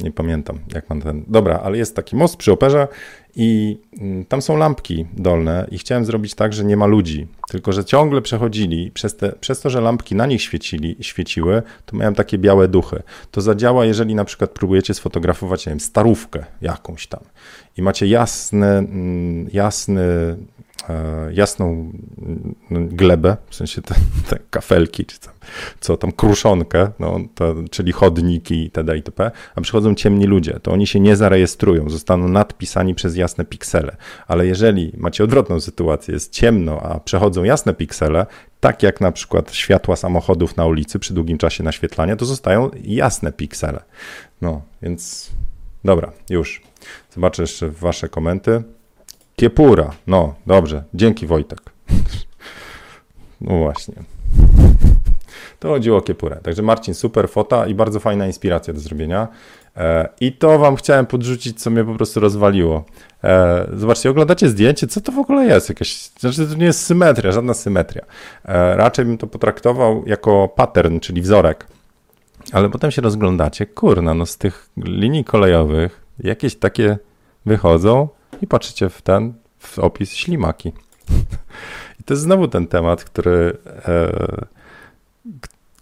[0.00, 1.24] Nie pamiętam, jak mam ten.
[1.28, 2.88] Dobra, ale jest taki most przy operze
[3.36, 7.72] i mm, tam są lampki dolne i chciałem zrobić tak, że nie ma ludzi, tylko
[7.72, 8.90] że ciągle przechodzili.
[8.90, 13.02] Przez, te, przez to, że lampki na nich świecili, świeciły, to miałem takie białe duchy.
[13.30, 17.20] To zadziała, jeżeli na przykład próbujecie sfotografować, nie wiem, starówkę jakąś tam
[17.76, 20.36] i macie jasny, mm, jasny E,
[21.32, 21.92] jasną
[22.70, 23.94] mm, glebę, w sensie te,
[24.28, 25.34] te kafelki, czy tam,
[25.80, 28.96] co tam, kruszonkę, no, to, czyli chodniki itd.
[28.96, 33.96] itp., a przychodzą ciemni ludzie, to oni się nie zarejestrują, zostaną nadpisani przez jasne piksele.
[34.26, 38.26] Ale jeżeli macie odwrotną sytuację, jest ciemno, a przechodzą jasne piksele,
[38.60, 43.32] tak jak na przykład światła samochodów na ulicy przy długim czasie naświetlania, to zostają jasne
[43.32, 43.82] piksele.
[44.42, 45.30] No, więc
[45.84, 46.62] dobra, już.
[47.14, 48.62] Zobaczę jeszcze wasze komenty.
[49.40, 49.90] Kiepura.
[50.06, 50.82] No, dobrze.
[50.94, 51.60] Dzięki Wojtek.
[53.40, 53.94] No właśnie.
[55.58, 56.36] To chodziło o Kiepurę.
[56.42, 59.28] Także Marcin, super fota i bardzo fajna inspiracja do zrobienia.
[59.76, 62.84] E, I to wam chciałem podrzucić, co mnie po prostu rozwaliło.
[63.24, 65.68] E, zobaczcie, oglądacie zdjęcie, co to w ogóle jest?
[65.68, 68.04] Jakaś, znaczy to nie jest symetria, żadna symetria.
[68.44, 71.66] E, raczej bym to potraktował jako pattern, czyli wzorek.
[72.52, 76.98] Ale potem się rozglądacie, kurna, no z tych linii kolejowych jakieś takie
[77.46, 78.08] wychodzą,
[78.42, 80.72] i patrzycie w ten, w opis ślimaki.
[82.00, 83.56] I to jest znowu ten temat, który,
[83.88, 84.46] e,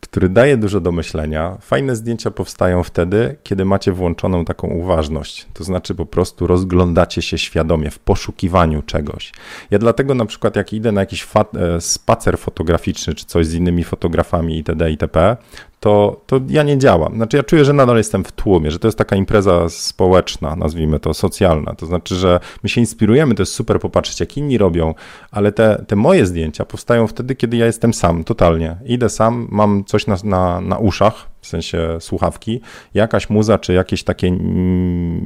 [0.00, 1.56] który daje dużo do myślenia.
[1.60, 5.46] Fajne zdjęcia powstają wtedy, kiedy macie włączoną taką uważność.
[5.54, 9.32] To znaczy po prostu rozglądacie się świadomie w poszukiwaniu czegoś.
[9.70, 13.84] Ja dlatego na przykład jak idę na jakiś e, spacer fotograficzny, czy coś z innymi
[13.84, 14.90] fotografami itd.
[14.90, 15.36] itp.,
[15.80, 17.14] to, to ja nie działam.
[17.14, 21.00] Znaczy, ja czuję, że nadal jestem w tłumie, że to jest taka impreza społeczna, nazwijmy
[21.00, 21.74] to socjalna.
[21.74, 24.94] To znaczy, że my się inspirujemy, to jest super popatrzeć, jak inni robią,
[25.30, 28.76] ale te, te moje zdjęcia powstają wtedy, kiedy ja jestem sam, totalnie.
[28.84, 32.60] Idę sam, mam coś na, na, na uszach, w sensie słuchawki,
[32.94, 34.30] jakaś muza, czy jakieś takie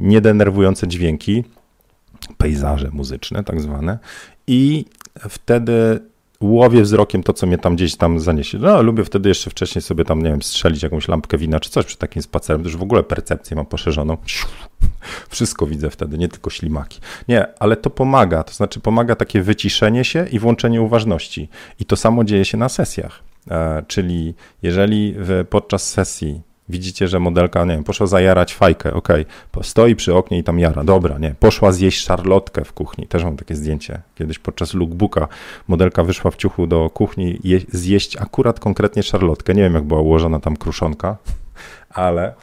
[0.01, 1.43] niedenerwujące dźwięki,
[2.37, 3.97] pejzaże muzyczne, tak zwane,
[4.47, 4.85] i
[5.29, 5.99] wtedy
[6.43, 8.57] łowię wzrokiem to, co mnie tam gdzieś tam zaniesie.
[8.57, 11.85] No, lubię wtedy jeszcze wcześniej sobie tam, nie wiem, strzelić jakąś lampkę wina czy coś
[11.85, 14.17] przy takim spacerem, już w ogóle percepcję mam poszerzoną.
[15.29, 16.99] Wszystko widzę wtedy, nie tylko ślimaki.
[17.27, 21.49] Nie, ale to pomaga, to znaczy pomaga takie wyciszenie się i włączenie uważności.
[21.79, 23.23] I to samo dzieje się na sesjach.
[23.51, 25.15] E, czyli jeżeli
[25.49, 29.07] podczas sesji Widzicie, że modelka, nie wiem, poszła zajarać fajkę, ok,
[29.61, 33.37] stoi przy oknie i tam jara, dobra, nie, poszła zjeść szarlotkę w kuchni, też mam
[33.37, 35.27] takie zdjęcie, kiedyś podczas lookbooka
[35.67, 40.01] modelka wyszła w ciuchu do kuchni je, zjeść akurat konkretnie szarlotkę, nie wiem jak była
[40.01, 41.17] ułożona tam kruszonka,
[41.89, 42.33] ale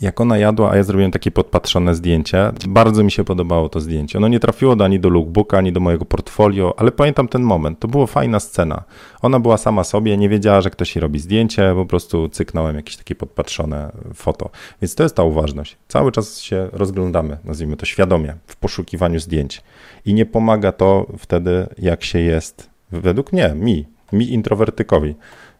[0.00, 4.18] jak ona jadła, a ja zrobiłem takie podpatrzone zdjęcie, bardzo mi się podobało to zdjęcie.
[4.18, 7.78] Ono nie trafiło ani do lookbooka, ani do mojego portfolio, ale pamiętam ten moment.
[7.78, 8.84] To była fajna scena.
[9.22, 12.96] Ona była sama sobie, nie wiedziała, że ktoś jej robi zdjęcie, po prostu cyknąłem jakieś
[12.96, 14.50] takie podpatrzone foto.
[14.82, 15.76] Więc to jest ta uważność.
[15.88, 19.62] Cały czas się rozglądamy, nazwijmy to świadomie, w poszukiwaniu zdjęć.
[20.06, 25.14] I nie pomaga to wtedy, jak się jest, według mnie, mi, mi introwertykowi.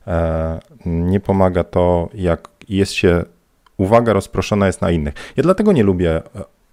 [0.06, 3.24] E, nie pomaga to, jak jest się
[3.76, 5.14] uwaga rozproszona jest na innych.
[5.36, 6.22] Ja dlatego nie lubię e,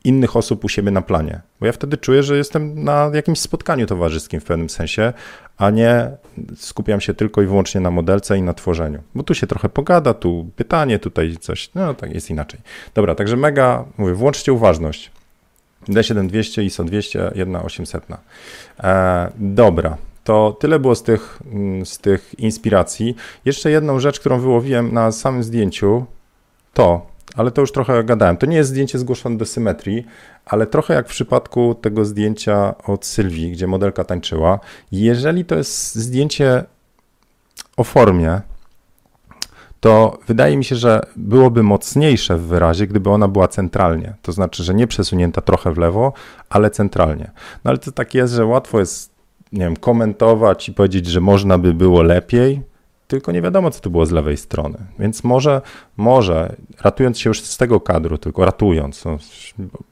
[0.04, 3.86] innych osób u siebie na planie, bo ja wtedy czuję, że jestem na jakimś spotkaniu
[3.86, 5.14] towarzyskim w pewnym sensie,
[5.58, 6.12] a nie
[6.56, 9.02] skupiam się tylko i wyłącznie na modelce i na tworzeniu.
[9.16, 12.60] Bo tu się trochę pogada, tu pytanie, tutaj coś, no tak jest inaczej.
[12.96, 15.12] Dobra, także mega, mówię, włączcie uważność.
[15.90, 18.06] D7200, ISO 200, 1800.
[18.84, 23.16] E, dobra, to tyle było z tych, mm, z tych inspiracji.
[23.46, 26.06] Jeszcze jedną rzecz, którą wyłowiłem na samym zdjęciu,
[26.74, 27.06] to,
[27.36, 28.38] ale to już trochę gadałem.
[28.38, 30.06] To nie jest zdjęcie zgłoszone do symetrii,
[30.46, 34.60] ale trochę jak w przypadku tego zdjęcia od Sylwii, gdzie modelka tańczyła.
[34.92, 36.64] Jeżeli to jest zdjęcie
[37.78, 38.42] o formie,
[39.80, 44.14] to wydaje mi się, że byłoby mocniejsze w wyrazie, gdyby ona była centralnie.
[44.22, 46.14] To znaczy, że nie przesunięta trochę w lewo,
[46.50, 47.32] ale centralnie.
[47.64, 49.12] No ale to tak jest, że łatwo jest,
[49.52, 52.62] nie wiem, komentować i powiedzieć, że można by było lepiej,
[53.14, 54.78] tylko nie wiadomo, co to było z lewej strony.
[55.00, 55.62] Więc może,
[55.98, 59.18] może ratując się już z tego kadru, tylko ratując, no,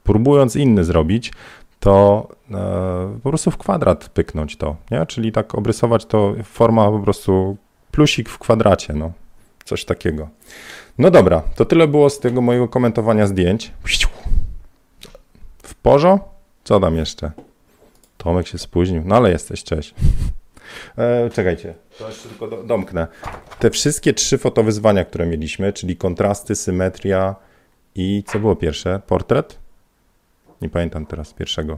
[0.03, 1.33] próbując inny zrobić,
[1.79, 5.05] to e, po prostu w kwadrat pyknąć to, nie?
[5.05, 7.57] Czyli tak obrysować to forma po prostu
[7.91, 9.11] plusik w kwadracie, no.
[9.65, 10.29] Coś takiego.
[10.97, 13.71] No dobra, to tyle było z tego mojego komentowania zdjęć.
[15.63, 16.19] W porzo?
[16.63, 17.31] Co tam jeszcze?
[18.17, 19.95] Tomek się spóźnił, no ale jesteś, cześć.
[20.97, 23.07] E, czekajcie, to jeszcze tylko do, domknę.
[23.59, 27.35] Te wszystkie trzy fotowyzwania, które mieliśmy, czyli kontrasty, symetria
[27.95, 29.01] i co było pierwsze?
[29.07, 29.59] Portret?
[30.61, 31.77] Nie pamiętam teraz pierwszego.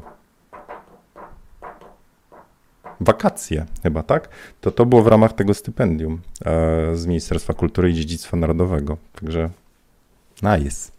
[2.99, 4.29] Wakacje chyba, tak?
[4.61, 8.97] To to było w ramach tego stypendium e, z Ministerstwa Kultury i Dziedzictwa Narodowego.
[9.21, 9.49] Także
[10.43, 10.91] Nice.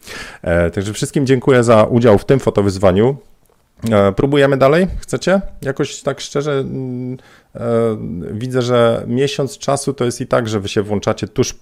[0.43, 3.17] E, także wszystkim dziękuję za udział w tym fotowyzwaniu.
[3.91, 4.87] E, próbujemy dalej?
[5.01, 5.41] Chcecie?
[5.63, 7.17] Jakoś tak szczerze mm,
[7.55, 7.61] e,
[8.33, 11.55] widzę, że miesiąc czasu to jest i tak, że wy się włączacie tuż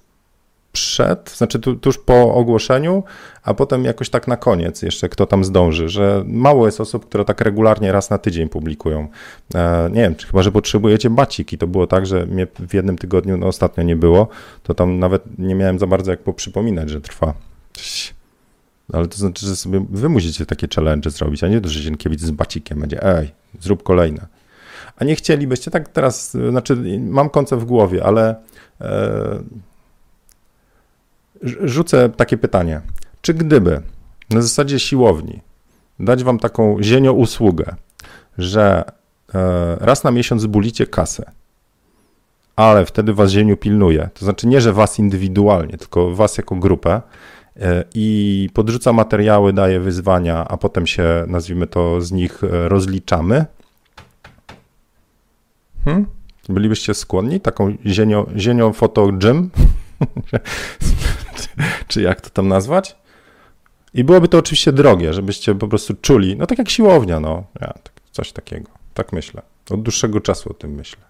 [0.73, 3.03] przed, znaczy tu, tuż po ogłoszeniu,
[3.43, 7.25] a potem jakoś tak na koniec jeszcze kto tam zdąży, że mało jest osób, które
[7.25, 9.09] tak regularnie raz na tydzień publikują.
[9.55, 12.99] E, nie wiem, czy chyba, że potrzebujecie baciki, to było tak, że mnie w jednym
[12.99, 14.29] tygodniu, no ostatnio nie było,
[14.63, 17.35] to tam nawet nie miałem za bardzo jak poprzypominać, że trwa.
[18.93, 22.21] Ale to znaczy, że sobie wy musicie takie challenge zrobić, a nie to, że Zienkiewicz
[22.21, 24.27] z bacikiem będzie, ej, zrób kolejne.
[24.97, 28.37] A nie chcielibyście, tak teraz, znaczy mam koncept w głowie, ale
[28.81, 29.43] e,
[31.43, 32.81] rzucę takie pytanie.
[33.23, 33.83] Czy gdyby
[34.31, 35.41] na zasadzie siłowni
[36.01, 37.77] dać wam taką zienio usługę,
[38.39, 38.85] że
[39.35, 41.33] e, raz na miesiąc zbulicie kasę,
[42.57, 47.03] ale wtedy was zieniu pilnuje, to znaczy nie, że was indywidualnie, tylko was jako grupę
[47.95, 53.47] i podrzuca materiały, daje wyzwania, a potem się, nazwijmy to, z nich e, rozliczamy.
[55.85, 56.07] Hmm?
[56.49, 59.51] Bylibyście skłonni taką zienio, zienio foto gym?
[61.89, 62.97] czy jak to tam nazwać.
[63.95, 67.67] I byłoby to oczywiście drogie, żebyście po prostu czuli, no tak jak siłownia, no, ja,
[67.67, 68.71] tak, coś takiego.
[68.95, 69.43] Tak myślę.
[69.71, 71.03] Od dłuższego czasu o tym myślę.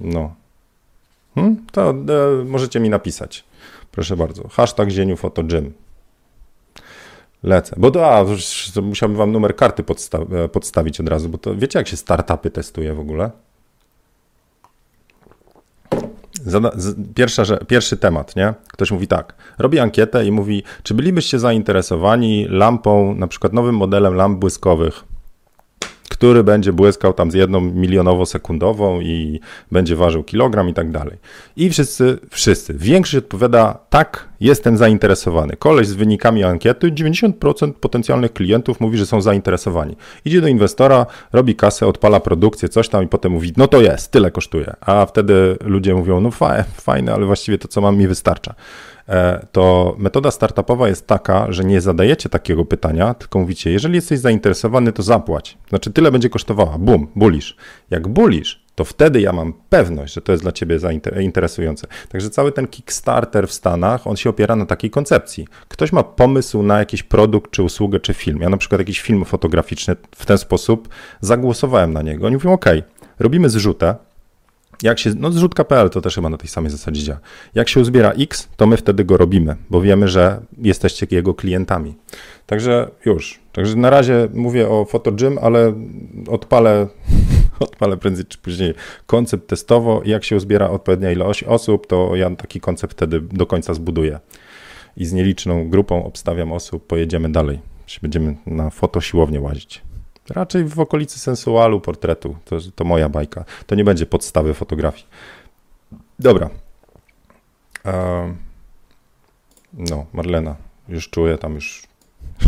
[0.00, 0.34] No.
[1.34, 1.66] Hmm?
[1.72, 3.44] To e, możecie mi napisać.
[3.92, 4.48] Proszę bardzo.
[4.48, 5.72] Hashtag Zieniu Foto Gym.
[7.42, 7.76] Lecę.
[7.78, 8.24] Bo to, a,
[8.74, 11.96] to musiałbym wam numer karty podsta e, podstawić od razu, bo to wiecie, jak się
[11.96, 13.30] startupy testuje w ogóle?
[17.14, 18.54] pierwsza, pierwszy temat, nie?
[18.68, 24.14] Ktoś mówi tak, robi ankietę i mówi, czy bylibyście zainteresowani lampą, na przykład nowym modelem
[24.14, 25.04] lamp błyskowych
[26.12, 31.18] który będzie błyskał tam z jedną milionowo sekundową i będzie ważył kilogram i tak dalej.
[31.56, 35.56] I wszyscy, wszyscy, większość odpowiada tak, jestem zainteresowany.
[35.56, 39.96] Koleś z wynikami ankiety, 90% potencjalnych klientów mówi, że są zainteresowani.
[40.24, 44.10] Idzie do inwestora, robi kasę, odpala produkcję, coś tam i potem mówi, no to jest,
[44.10, 44.72] tyle kosztuje.
[44.80, 46.30] A wtedy ludzie mówią, no
[46.74, 48.54] fajne, ale właściwie to, co mam, mi wystarcza.
[49.08, 54.18] E, to metoda startupowa jest taka, że nie zadajecie takiego pytania, tylko mówicie, jeżeli jesteś
[54.18, 55.58] zainteresowany, to zapłać.
[55.68, 56.78] Znaczy tyle będzie kosztowała.
[56.78, 57.56] Bum, bulisz.
[57.90, 60.78] Jak bulisz, to wtedy ja mam pewność, że to jest dla ciebie
[61.20, 61.86] interesujące.
[62.08, 65.48] Także cały ten Kickstarter w Stanach, on się opiera na takiej koncepcji.
[65.68, 68.38] Ktoś ma pomysł na jakiś produkt, czy usługę, czy film.
[68.40, 70.88] Ja na przykład jakiś film fotograficzny w ten sposób
[71.20, 72.26] zagłosowałem na niego.
[72.26, 72.64] Oni mówią, OK,
[73.18, 73.94] robimy zrzutę,
[74.82, 77.20] jak się, no zrzutka.pl to też chyba na tej samej zasadzie działa.
[77.54, 81.94] Jak się uzbiera X, to my wtedy go robimy, bo wiemy, że jesteście jego klientami.
[82.46, 83.40] Także już.
[83.52, 85.74] Także na razie mówię o PhotoGym, ale
[86.28, 86.86] odpalę,
[87.60, 88.74] odpalę prędzej czy później
[89.06, 93.74] koncept testowo jak się uzbiera odpowiednia ilość osób, to ja taki koncept wtedy do końca
[93.74, 94.20] zbuduję.
[94.96, 97.58] I z nieliczną grupą obstawiam osób pojedziemy dalej.
[98.02, 99.82] Będziemy na fotosiłownię łazić.
[100.30, 102.36] Raczej w okolicy sensualu, portretu.
[102.44, 103.44] To, to moja bajka.
[103.66, 105.06] To nie będzie podstawy fotografii.
[106.18, 106.50] Dobra.
[109.72, 110.56] no, Marlena.
[110.88, 111.82] Już czuję tam już.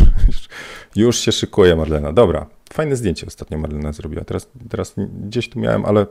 [0.95, 2.13] już się szykuje Marlena.
[2.13, 2.45] Dobra.
[2.73, 4.23] Fajne zdjęcie ostatnio Marlena zrobiła.
[4.23, 6.05] Teraz, teraz gdzieś tu miałem, ale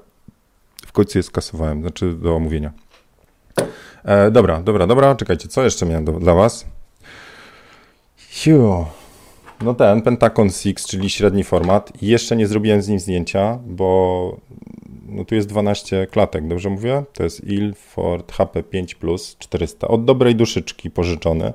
[0.86, 1.80] w końcu je skasowałem.
[1.80, 2.72] Znaczy do omówienia.
[4.04, 5.14] E, dobra, dobra, dobra.
[5.14, 6.66] Czekajcie, co jeszcze miałem do, dla Was?
[8.16, 8.86] Hiu.
[9.62, 12.02] No ten Pentacon 6, czyli średni format.
[12.02, 14.36] Jeszcze nie zrobiłem z nim zdjęcia, bo
[15.08, 17.04] no tu jest 12 klatek, dobrze mówię?
[17.12, 19.88] To jest Ilford HP5 Plus 400.
[19.88, 21.52] Od dobrej duszyczki pożyczone.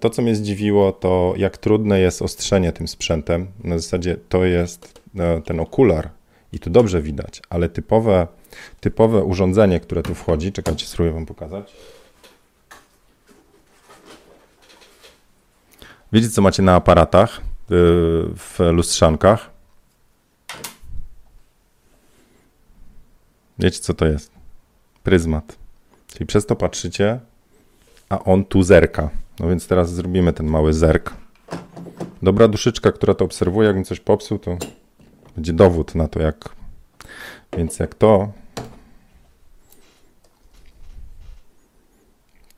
[0.00, 3.46] To, co mnie zdziwiło, to jak trudne jest ostrzenie tym sprzętem.
[3.64, 6.10] Na zasadzie to jest e, ten okular
[6.52, 8.26] i tu dobrze widać, ale typowe,
[8.80, 11.72] typowe urządzenie, które tu wchodzi, czekajcie, spróbuję wam pokazać.
[16.14, 17.42] Wiecie, co macie na aparatach y,
[18.36, 19.50] w lustrzankach?
[23.58, 24.32] Wiecie, co to jest?
[25.02, 25.58] Pryzmat.
[26.06, 27.20] Czyli przez to patrzycie,
[28.08, 29.10] a on tu zerka.
[29.40, 31.14] No więc teraz zrobimy ten mały zerk.
[32.22, 34.56] Dobra duszyczka, która to obserwuje, jakbym coś popsuł, to
[35.36, 36.48] będzie dowód na to, jak.
[37.56, 38.32] Więc jak to.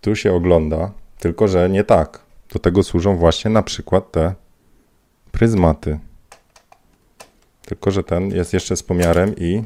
[0.01, 2.26] Tu się ogląda, tylko że nie tak.
[2.57, 4.35] Do tego służą właśnie na przykład te
[5.33, 5.99] pryzmaty.
[7.67, 9.63] Tylko, że ten jest jeszcze z pomiarem i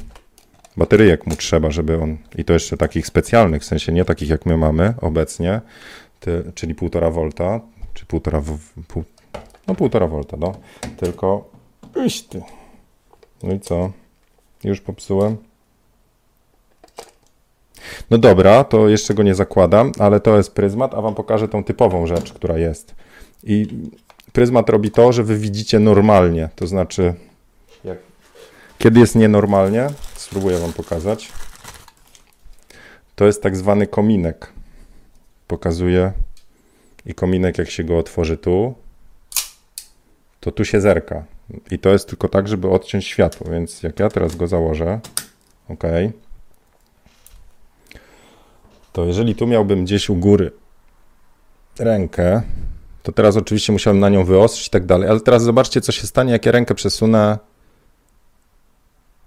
[0.76, 4.46] bateryjek mu trzeba, żeby on, i to jeszcze takich specjalnych, w sensie nie takich jak
[4.46, 5.60] my mamy obecnie,
[6.20, 7.60] ty, czyli 1,5 V,
[7.94, 9.04] czy 1,5, pół,
[9.66, 10.54] no 1,5 V, no,
[10.96, 11.50] tylko,
[12.06, 12.42] iść ty.
[13.42, 13.92] No i co?
[14.64, 15.36] Już popsułem?
[18.10, 21.64] No dobra, to jeszcze go nie zakładam, ale to jest pryzmat, a wam pokażę tą
[21.64, 22.94] typową rzecz, która jest.
[23.44, 23.66] I
[24.32, 27.14] pryzmat robi to, że wy widzicie normalnie, to znaczy
[27.84, 27.98] jak,
[28.78, 29.86] kiedy jest nienormalnie,
[30.16, 31.32] spróbuję wam pokazać.
[33.16, 34.52] To jest tak zwany kominek.
[35.46, 36.12] Pokazuję
[37.06, 38.74] i kominek jak się go otworzy tu,
[40.40, 41.24] to tu się zerka.
[41.70, 45.00] I to jest tylko tak, żeby odciąć światło, więc jak ja teraz go założę,
[45.68, 45.82] ok,
[48.92, 50.52] to jeżeli tu miałbym gdzieś u góry
[51.78, 52.42] rękę,
[53.02, 56.06] to teraz oczywiście musiałem na nią wyostrzyć i tak dalej, ale teraz zobaczcie, co się
[56.06, 57.38] stanie, jak ja rękę przesunę.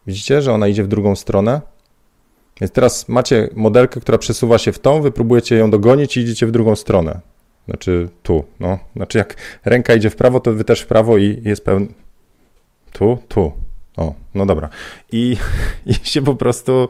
[0.08, 1.62] Widzicie, że ona idzie w drugą stronę?
[2.62, 6.48] Więc teraz macie modelkę, która przesuwa się w tą, wy próbujecie ją dogonić i idziecie
[6.48, 7.20] w drugą stronę.
[7.68, 8.80] Znaczy tu, no.
[8.96, 9.36] Znaczy jak
[9.66, 11.88] ręka idzie w prawo, to wy też w prawo i jest pełny...
[12.92, 13.52] Tu, tu.
[13.98, 14.70] O, no dobra.
[15.12, 15.38] I,
[15.86, 16.90] I się po prostu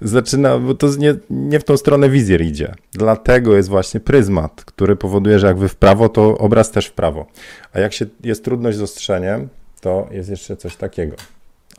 [0.00, 2.74] zaczyna, bo to nie, nie w tą stronę wizjer idzie.
[2.92, 6.92] Dlatego jest właśnie pryzmat, który powoduje, że jak wy w prawo, to obraz też w
[6.92, 7.26] prawo.
[7.72, 9.48] A jak się, jest trudność z ostrzeniem,
[9.80, 11.16] to jest jeszcze coś takiego.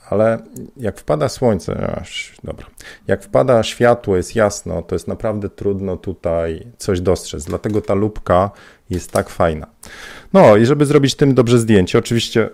[0.09, 0.39] Ale
[0.77, 2.65] jak wpada słońce, aż, dobra,
[3.07, 7.45] jak wpada światło, jest jasno, to jest naprawdę trudno tutaj coś dostrzec.
[7.45, 8.51] Dlatego ta lubka
[8.89, 9.67] jest tak fajna.
[10.33, 12.49] No i żeby zrobić tym dobrze zdjęcie, oczywiście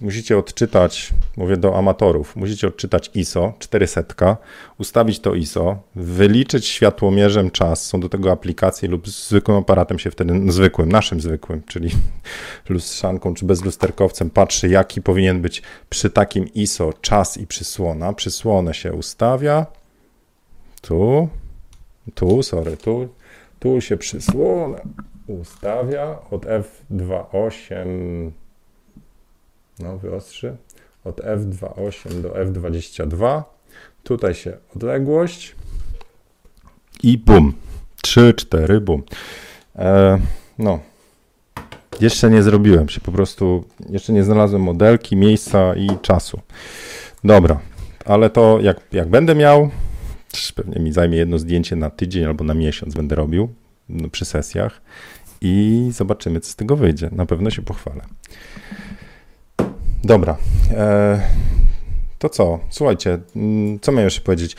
[0.00, 4.36] musicie odczytać, mówię do amatorów, musicie odczytać ISO 400,
[4.78, 10.34] ustawić to ISO, wyliczyć światłomierzem czas, są do tego aplikacje lub zwykłym aparatem się wtedy,
[10.34, 11.90] no zwykłym, naszym zwykłym, czyli
[12.68, 18.12] lustrzanką czy bezlusterkowcem patrzy jaki powinien być przy takim ISO czas i przysłona.
[18.12, 19.66] Przysłonę się ustawia,
[20.82, 21.28] tu,
[22.14, 23.08] tu, sorry, tu,
[23.58, 24.80] tu się przysłonę
[25.26, 28.30] ustawia od F28
[29.78, 30.56] no, wyostrzy,
[31.04, 33.42] od F28 do F22.
[34.02, 35.54] Tutaj się odległość
[37.02, 37.52] i bum.
[38.02, 39.02] 3, 4, bum.
[39.76, 40.18] E,
[40.58, 40.80] no,
[42.00, 46.40] jeszcze nie zrobiłem się, po prostu jeszcze nie znalazłem modelki, miejsca i czasu.
[47.24, 47.60] Dobra,
[48.04, 49.70] ale to jak, jak będę miał,
[50.54, 53.48] pewnie mi zajmie jedno zdjęcie na tydzień albo na miesiąc będę robił
[53.88, 54.80] no, przy sesjach
[55.40, 57.10] i zobaczymy, co z tego wyjdzie.
[57.12, 58.02] Na pewno się pochwalę.
[60.06, 60.36] Dobra.
[60.70, 61.20] E,
[62.18, 62.58] to co?
[62.70, 64.56] Słuchajcie, mm, co miałem jeszcze powiedzieć?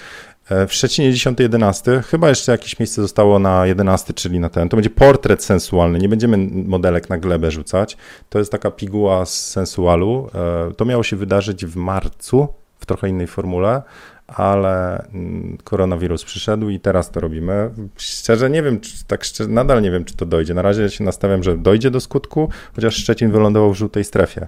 [0.49, 4.69] E, w Szczecinie 10-11, chyba jeszcze jakieś miejsce zostało na 11, czyli na ten.
[4.69, 7.97] To będzie portret sensualny, nie będziemy modelek na glebę rzucać.
[8.29, 10.29] To jest taka piguła z sensualu.
[10.69, 12.47] E, to miało się wydarzyć w marcu,
[12.79, 13.81] w trochę innej formule,
[14.27, 17.69] ale mm, koronawirus przyszedł i teraz to robimy.
[17.97, 20.53] Szczerze nie wiem, tak szczerze, nadal nie wiem, czy to dojdzie.
[20.53, 24.47] Na razie się nastawiam, że dojdzie do skutku, chociaż Szczecin wylądował w żółtej strefie.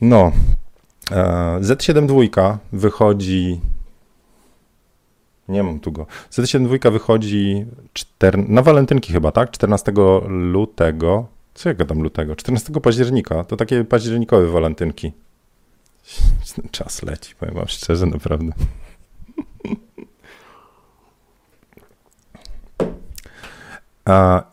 [0.00, 0.32] No,
[1.10, 3.60] e, Z7 wychodzi.
[5.48, 6.06] Nie mam tu go.
[6.30, 8.48] Z7 wychodzi czter...
[8.48, 9.50] na walentynki chyba, tak?
[9.50, 9.92] 14
[10.28, 11.26] lutego.
[11.54, 12.36] Co jak tam lutego?
[12.36, 13.44] 14 października.
[13.44, 15.12] To takie październikowe walentynki.
[16.70, 18.52] Czas leci, powiem wam szczerze, naprawdę.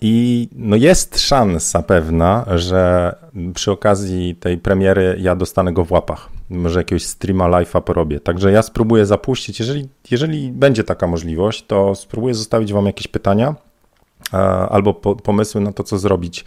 [0.02, 3.16] I no jest szansa pewna, że
[3.54, 6.30] przy okazji tej premiery ja dostanę go w łapach.
[6.50, 8.20] Może jakiegoś streama live'a porobię.
[8.20, 9.60] Także ja spróbuję zapuścić.
[9.60, 13.56] Jeżeli, jeżeli będzie taka możliwość, to spróbuję zostawić Wam jakieś pytania
[14.70, 16.46] albo po, pomysły na to, co zrobić.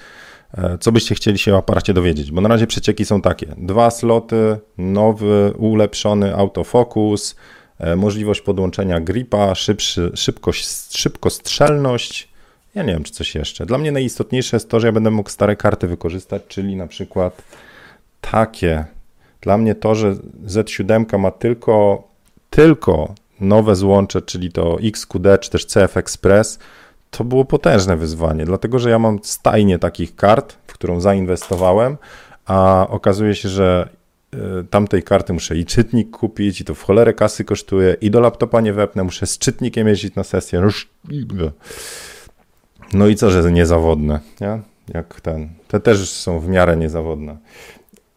[0.54, 2.32] E, co byście chcieli się o aparacie dowiedzieć?
[2.32, 7.36] Bo na razie przecieki są takie: dwa sloty, nowy, ulepszony autofokus,
[7.78, 12.28] e, możliwość podłączenia gripa, szybszy, szybkość, szybkostrzelność
[12.74, 13.66] ja nie wiem, czy coś jeszcze.
[13.66, 17.42] Dla mnie najistotniejsze jest to, że ja będę mógł stare karty wykorzystać, czyli na przykład
[18.20, 18.84] takie.
[19.40, 20.14] Dla mnie to, że
[20.46, 22.08] Z7 ma tylko,
[22.50, 26.58] tylko nowe złącze, czyli to XQD czy też CF Express,
[27.10, 31.96] to było potężne wyzwanie, dlatego że ja mam stajnie takich kart, w którą zainwestowałem,
[32.46, 33.88] a okazuje się, że
[34.34, 34.38] y,
[34.70, 38.60] tamtej karty muszę i czytnik kupić, i to w cholerę kasy kosztuje, i do laptopa
[38.60, 40.62] nie wepnę, muszę z czytnikiem jeździć na sesję.
[42.92, 44.60] No i co, że niezawodne, nie?
[44.94, 45.48] Jak ten.
[45.68, 47.36] Te też są w miarę niezawodne.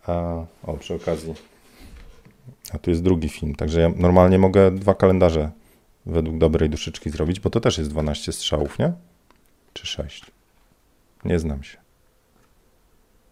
[0.07, 1.33] A, o, przy okazji.
[2.73, 5.49] A tu jest drugi film, także ja normalnie mogę dwa kalendarze
[6.05, 8.93] według dobrej duszyczki zrobić, bo to też jest 12 strzałów, nie?
[9.73, 10.25] Czy 6?
[11.25, 11.77] Nie znam się.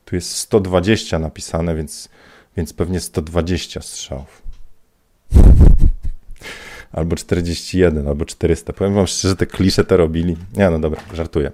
[0.06, 2.10] Tu jest 120 napisane, więc,
[2.58, 4.42] więc pewnie 120 strzałów
[6.92, 8.74] albo 41, albo 400.
[8.74, 10.38] Powiem wam szczerze, te klisze to robili.
[10.58, 11.52] Nie, no dobra, żartuję.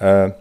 [0.00, 0.32] E,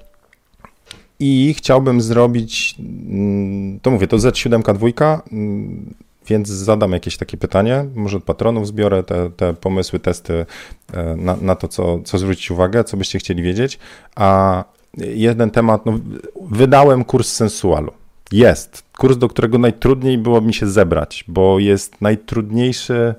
[1.20, 5.22] I chciałbym zrobić, mm, to mówię, to Z7 dwójka.
[5.32, 5.94] Mm,
[6.28, 10.46] więc zadam jakieś takie pytanie, może od patronów zbiorę te, te pomysły, testy
[10.94, 13.80] e, na, na to, co, co zwrócić uwagę, co byście chcieli wiedzieć,
[14.16, 14.64] a
[14.98, 16.00] jeden temat, no,
[16.42, 17.92] wydałem kurs sensualu.
[18.32, 18.84] Jest.
[18.98, 23.16] Kurs, do którego najtrudniej było mi się zebrać, bo jest najtrudniejszy.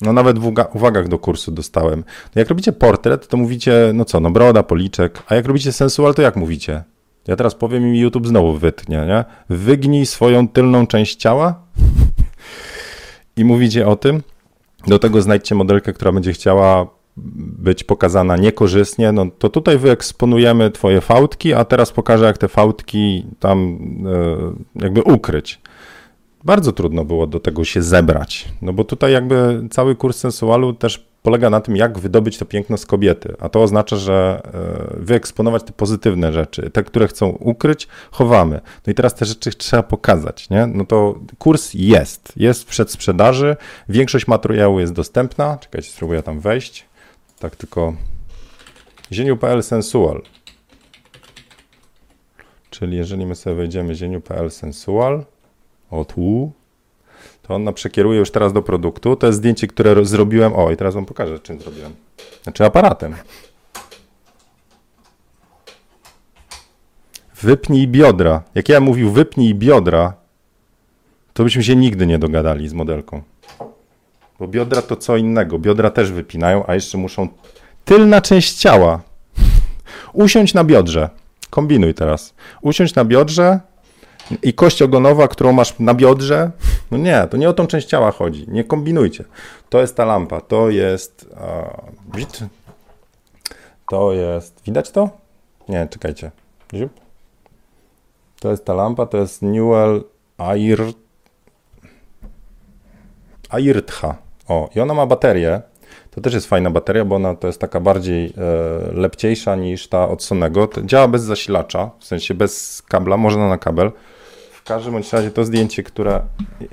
[0.00, 2.04] No nawet w uwagach do kursu dostałem.
[2.34, 6.14] No jak robicie portret, to mówicie, no co, no broda, policzek, a jak robicie sensual,
[6.14, 6.84] to jak mówicie?
[7.28, 9.24] Ja teraz powiem i YouTube znowu wytnie, nie?
[9.48, 11.62] Wygnij swoją tylną część ciała
[13.36, 14.22] i mówicie o tym.
[14.86, 21.00] Do tego znajdźcie modelkę, która będzie chciała być pokazana niekorzystnie, no to tutaj wyeksponujemy twoje
[21.00, 23.78] fałdki, a teraz pokażę, jak te fałdki tam
[24.76, 25.60] e, jakby ukryć.
[26.44, 31.09] Bardzo trudno było do tego się zebrać, no bo tutaj jakby cały kurs sensualu też
[31.22, 35.62] polega na tym, jak wydobyć to piękno z kobiety, a to oznacza, że e, wyeksponować
[35.62, 38.60] te pozytywne rzeczy, te, które chcą ukryć, chowamy.
[38.86, 40.66] No i teraz te rzeczy trzeba pokazać, nie?
[40.66, 43.56] No to kurs jest, jest w przedsprzedaży,
[43.88, 46.86] większość materiału jest dostępna, czekajcie, spróbuję tam wejść,
[47.38, 47.94] tak tylko
[49.12, 50.22] zieniu.pl sensual,
[52.70, 55.24] czyli jeżeli my sobie wejdziemy zieniu.pl sensual,
[55.90, 56.52] o tu,
[57.50, 59.16] to on przekieruje już teraz do produktu.
[59.16, 60.52] To jest zdjęcie, które zrobiłem.
[60.52, 61.92] O, i teraz wam pokażę, czym zrobiłem.
[62.42, 63.14] Znaczy aparatem.
[67.42, 68.42] Wypnij biodra.
[68.54, 70.14] Jak ja mówił wypnij biodra,
[71.32, 73.22] to byśmy się nigdy nie dogadali z modelką.
[74.38, 75.58] Bo biodra to co innego.
[75.58, 77.28] Biodra też wypinają, a jeszcze muszą
[77.84, 79.00] tylna część ciała.
[80.12, 81.10] Usiąść na biodrze.
[81.50, 82.34] Kombinuj teraz.
[82.62, 83.60] Usiąść na biodrze,
[84.42, 86.50] i kość ogonowa, którą masz na biodrze,
[86.90, 88.44] no nie, to nie o tą część ciała chodzi.
[88.48, 89.24] Nie kombinujcie.
[89.68, 91.26] To jest ta lampa, to jest.
[91.40, 91.80] A,
[93.90, 94.62] to jest.
[94.66, 95.10] Widać to?
[95.68, 96.30] Nie, czekajcie.
[98.40, 100.04] To jest ta lampa, to jest Newell
[100.38, 100.80] Air.
[103.50, 104.16] Airtha.
[104.48, 105.62] O, i ona ma baterię.
[106.10, 108.32] To też jest fajna bateria, bo ona to jest taka bardziej e,
[108.92, 110.68] lepciejsza niż ta od Sonego.
[110.84, 113.92] Działa bez zasilacza, w sensie bez kabla, można na kabel.
[114.70, 116.22] Każdym bądź razie to zdjęcie, które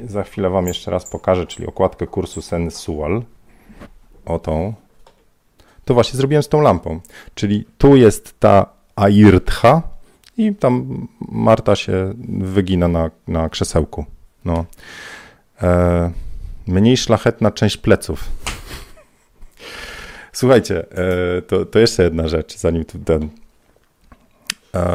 [0.04, 3.24] za chwilę Wam jeszcze raz pokażę, czyli okładkę kursu Sensual,
[4.26, 4.74] o tą,
[5.86, 7.00] to właśnie zrobiłem z tą lampą.
[7.36, 9.82] Czyli tu jest ta Airtha
[10.38, 14.06] i tam Marta się wygina na, na krzesełku.
[14.46, 14.66] No.
[15.62, 16.12] E,
[16.68, 18.24] mniej szlachetna część pleców.
[20.40, 23.30] Słuchajcie, e, to, to jeszcze jedna rzecz, zanim tu ten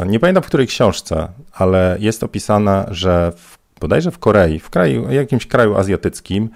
[0.05, 5.11] nie pamiętam w której książce, ale jest opisane, że w, bodajże w Korei, w kraju,
[5.11, 6.49] jakimś kraju azjatyckim,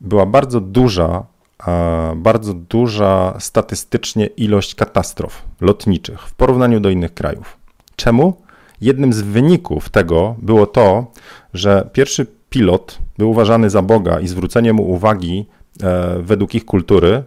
[0.00, 1.26] była bardzo duża,
[1.66, 7.56] e, bardzo duża statystycznie ilość katastrof lotniczych w porównaniu do innych krajów.
[7.96, 8.42] Czemu?
[8.80, 11.06] Jednym z wyników tego było to,
[11.54, 15.46] że pierwszy pilot był uważany za Boga i zwrócenie mu uwagi
[15.82, 17.24] e, według ich kultury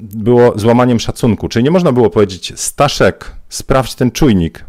[0.00, 1.48] było złamaniem szacunku.
[1.48, 4.64] Czyli nie można było powiedzieć, Staszek, sprawdź ten czujnik,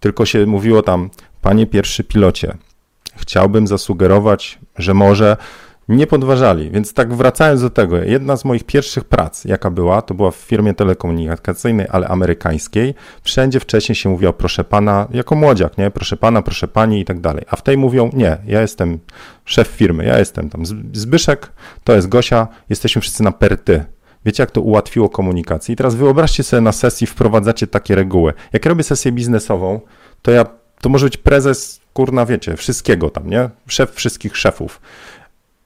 [0.00, 1.10] tylko się mówiło tam,
[1.42, 2.56] panie pierwszy pilocie,
[3.16, 5.36] chciałbym zasugerować, że może
[5.88, 6.70] nie podważali.
[6.70, 10.36] Więc tak wracając do tego, jedna z moich pierwszych prac, jaka była, to była w
[10.36, 12.94] firmie telekomunikacyjnej, ale amerykańskiej.
[13.22, 15.90] Wszędzie wcześniej się mówiło, proszę pana, jako młodziak, nie?
[15.90, 17.44] Proszę pana, proszę pani i tak dalej.
[17.50, 18.98] A w tej mówią, nie, ja jestem
[19.44, 21.52] szef firmy, ja jestem tam Zbyszek,
[21.84, 23.84] to jest Gosia, jesteśmy wszyscy na perty.
[24.24, 25.72] Wiecie, jak to ułatwiło komunikację?
[25.72, 28.32] I teraz wyobraźcie sobie na sesji wprowadzacie takie reguły.
[28.52, 29.80] Jak robię sesję biznesową,
[30.22, 30.44] to ja,
[30.80, 33.50] to może być prezes, kurna, wiecie, wszystkiego tam, nie?
[33.66, 34.80] Szef wszystkich szefów.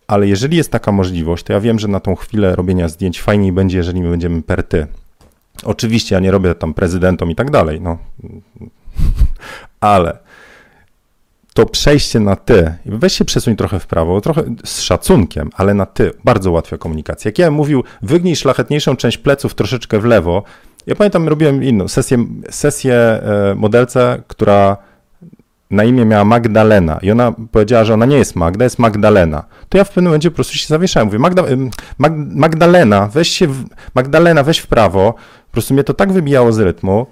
[0.07, 3.53] Ale jeżeli jest taka możliwość, to ja wiem, że na tą chwilę robienia zdjęć fajniej
[3.53, 4.87] będzie, jeżeli my będziemy per ty.
[5.65, 7.99] Oczywiście ja nie robię tam prezydentom i tak dalej, no.
[9.81, 10.19] Ale
[11.55, 15.87] to przejście na ty, weź się przesuń trochę w prawo, trochę z szacunkiem, ale na
[15.87, 17.29] ty, bardzo ułatwia komunikację.
[17.29, 20.43] Jak ja mówił, wygnij szlachetniejszą część pleców troszeczkę w lewo,
[20.87, 24.77] ja pamiętam, robiłem inną sesję, sesję e, modelce, która
[25.71, 29.45] na imię miała Magdalena i ona powiedziała, że ona nie jest Magda, jest Magdalena.
[29.69, 31.07] To ja w pewnym momencie po prostu się zawieszałem.
[31.07, 31.43] Mówię, Magda,
[31.99, 35.13] Mag, Magdalena, weź się, w, Magdalena, weź w prawo.
[35.47, 37.07] Po prostu mnie to tak wybijało z rytmu,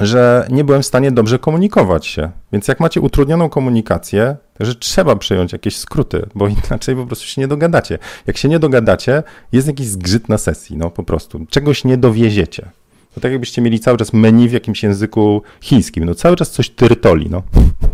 [0.00, 2.30] że nie byłem w stanie dobrze komunikować się.
[2.52, 7.40] Więc jak macie utrudnioną komunikację, że trzeba przyjąć jakieś skróty, bo inaczej po prostu się
[7.40, 7.98] nie dogadacie.
[8.26, 9.22] Jak się nie dogadacie,
[9.52, 11.46] jest jakiś zgrzyt na sesji, no po prostu.
[11.50, 12.70] Czegoś nie dowieziecie.
[13.14, 16.70] To tak jakbyście mieli cały czas menu w jakimś języku chińskim, no cały czas coś
[16.70, 17.42] tyrtoli, no.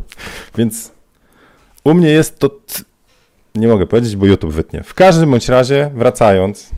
[0.58, 0.92] Więc
[1.84, 2.50] u mnie jest to...
[3.54, 4.82] Nie mogę powiedzieć, bo YouTube wytnie.
[4.82, 6.70] W każdym bądź razie, wracając,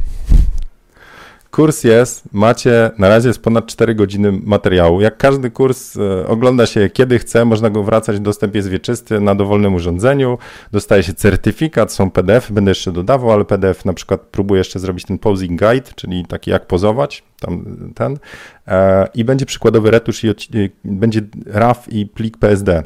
[1.57, 5.01] kurs jest, macie, na razie jest ponad 4 godziny materiału.
[5.01, 9.35] Jak każdy kurs e, ogląda się kiedy chce, można go wracać, dostęp jest wieczysty na
[9.35, 10.39] dowolnym urządzeniu,
[10.73, 15.05] dostaje się certyfikat, są PDF, będę jeszcze dodawał, ale PDF na przykład próbuję jeszcze zrobić
[15.05, 18.19] ten posing guide, czyli taki jak pozować, tam ten,
[18.69, 20.35] e, i będzie przykładowy retusz i
[20.85, 22.83] będzie RAW i plik PSD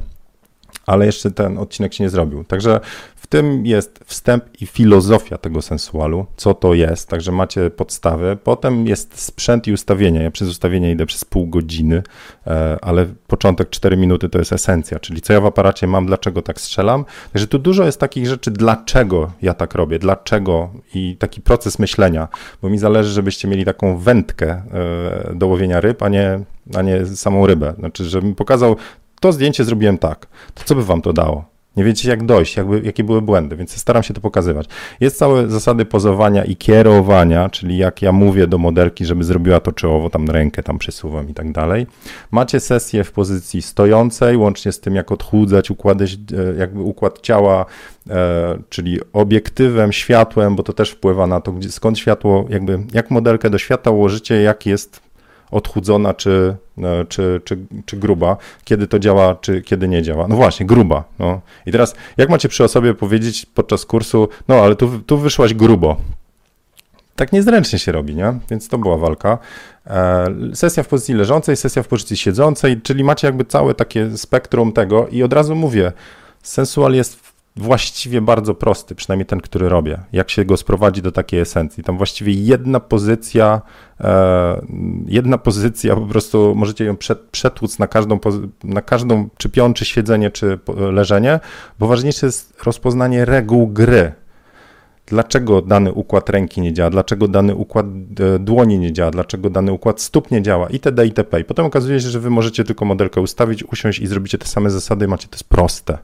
[0.87, 2.45] ale jeszcze ten odcinek się nie zrobił.
[2.45, 2.81] Także
[3.17, 8.39] w tym jest wstęp i filozofia tego sensualu, co to jest, także macie podstawy.
[8.45, 10.23] Potem jest sprzęt i ustawienie.
[10.23, 12.03] Ja przez ustawienie idę przez pół godziny,
[12.47, 16.43] e, ale początek 4 minuty to jest esencja, czyli co ja w aparacie mam, dlaczego
[16.43, 17.05] tak strzelam.
[17.33, 22.29] Także tu dużo jest takich rzeczy, dlaczego ja tak robię, dlaczego i taki proces myślenia,
[22.63, 26.41] bo mi zależy, żebyście mieli taką wędkę e, do łowienia ryb, a nie,
[26.75, 27.75] a nie samą rybę.
[27.79, 28.77] Znaczy, żebym pokazał,
[29.21, 31.51] to zdjęcie zrobiłem tak, to co by wam to dało?
[31.77, 34.67] Nie wiecie jak dojść, jakby, jakie były błędy, więc staram się to pokazywać.
[35.01, 39.73] Jest całe zasady pozowania i kierowania, czyli jak ja mówię do modelki, żeby zrobiła to
[39.73, 41.87] czołowo, tam rękę tam przesuwam i tak dalej.
[42.31, 46.19] Macie sesję w pozycji stojącej, łącznie z tym jak odchudzać, układać, e,
[46.59, 47.67] jakby układ ciała,
[48.11, 53.51] e, czyli obiektywem, światłem, bo to też wpływa na to, skąd światło, jakby jak modelkę
[53.51, 55.10] do światła ułożycie, jak jest
[55.51, 60.29] odchudzona czy, e, czy, czy, czy gruba, kiedy to działa, czy kiedy nie działa.
[60.29, 61.05] No właśnie, gruba.
[61.19, 61.41] No.
[61.67, 65.97] I teraz, jak macie przy osobie powiedzieć podczas kursu, no ale tu, tu wyszłaś grubo.
[67.17, 68.35] Tak niezręcznie się robi, nie?
[68.51, 69.39] Więc to była walka.
[69.87, 74.73] E, sesja w pozycji leżącej, sesja w pozycji siedzącej, czyli macie jakby całe takie spektrum
[74.73, 75.93] tego i od razu mówię,
[76.43, 79.99] sensual jest właściwie bardzo prosty, przynajmniej ten, który robię.
[80.13, 81.85] Jak się go sprowadzi do takiej esencji.
[81.85, 83.63] Tam właściwie jedna pozycja,
[84.01, 84.61] e,
[85.07, 86.97] jedna pozycja, po prostu możecie ją
[87.31, 88.19] przetłuc na każdą,
[88.65, 90.59] na każdą, czy pion, czy siedzenie, czy
[90.93, 91.41] leżenie,
[91.79, 94.13] bo ważniejsze jest rozpoznanie reguł gry
[95.11, 97.87] dlaczego dany układ ręki nie działa, dlaczego dany układ
[98.21, 101.07] e, dłoni nie działa, dlaczego dany układ stóp nie działa itd.
[101.07, 101.41] itp.
[101.41, 104.71] I potem okazuje się, że wy możecie tylko modelkę ustawić, usiąść i zrobicie te same
[104.71, 105.99] zasady i macie to jest proste.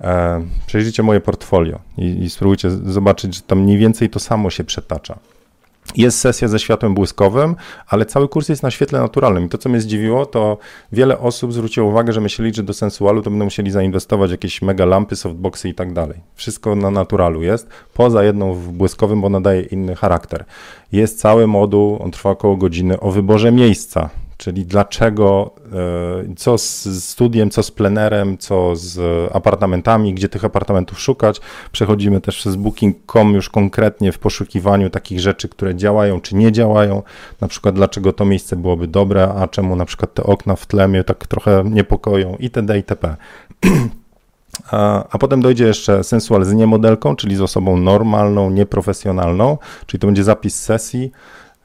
[0.00, 4.64] E, przejrzyjcie moje portfolio i, i spróbujcie zobaczyć, że tam mniej więcej to samo się
[4.64, 5.18] przetacza.
[5.96, 7.56] Jest sesja ze światłem błyskowym,
[7.88, 9.44] ale cały kurs jest na świetle naturalnym.
[9.44, 10.58] I to, co mnie zdziwiło, to
[10.92, 14.84] wiele osób zwróciło uwagę, że myśleli, że do sensualu to będą musieli zainwestować jakieś mega
[14.84, 16.20] lampy, softboxy i tak dalej.
[16.34, 20.44] Wszystko na naturalu jest, poza jedną w błyskowym, bo nadaje inny charakter.
[20.92, 24.10] Jest cały moduł, on trwa około godziny, o wyborze miejsca
[24.44, 25.50] czyli dlaczego,
[26.30, 29.00] e, co z studiem, co z plenerem, co z
[29.32, 31.40] apartamentami, gdzie tych apartamentów szukać.
[31.72, 37.02] Przechodzimy też przez booking.com już konkretnie w poszukiwaniu takich rzeczy, które działają czy nie działają,
[37.40, 40.88] na przykład dlaczego to miejsce byłoby dobre, a czemu na przykład te okna w tle
[40.88, 42.76] mnie tak trochę niepokoją itd.
[42.76, 43.16] itp.
[44.70, 50.06] A, a, potem dojdzie jeszcze sensual z niemodelką, czyli z osobą normalną, nieprofesjonalną, czyli to
[50.06, 51.12] będzie zapis sesji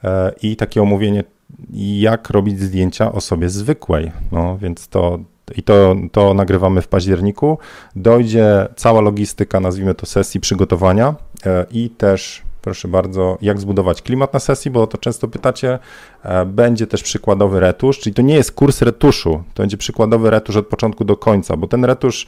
[0.04, 1.24] e, i takie omówienie
[1.72, 4.12] jak robić zdjęcia osobie zwykłej.
[4.32, 5.18] No więc to
[5.56, 7.58] i to, to nagrywamy w październiku.
[7.96, 11.14] Dojdzie cała logistyka, nazwijmy to sesji przygotowania
[11.46, 15.78] e, i też proszę bardzo, jak zbudować klimat na sesji, bo to często pytacie.
[16.22, 20.56] E, będzie też przykładowy retusz, czyli to nie jest kurs retuszu, to będzie przykładowy retusz
[20.56, 22.26] od początku do końca, bo ten retusz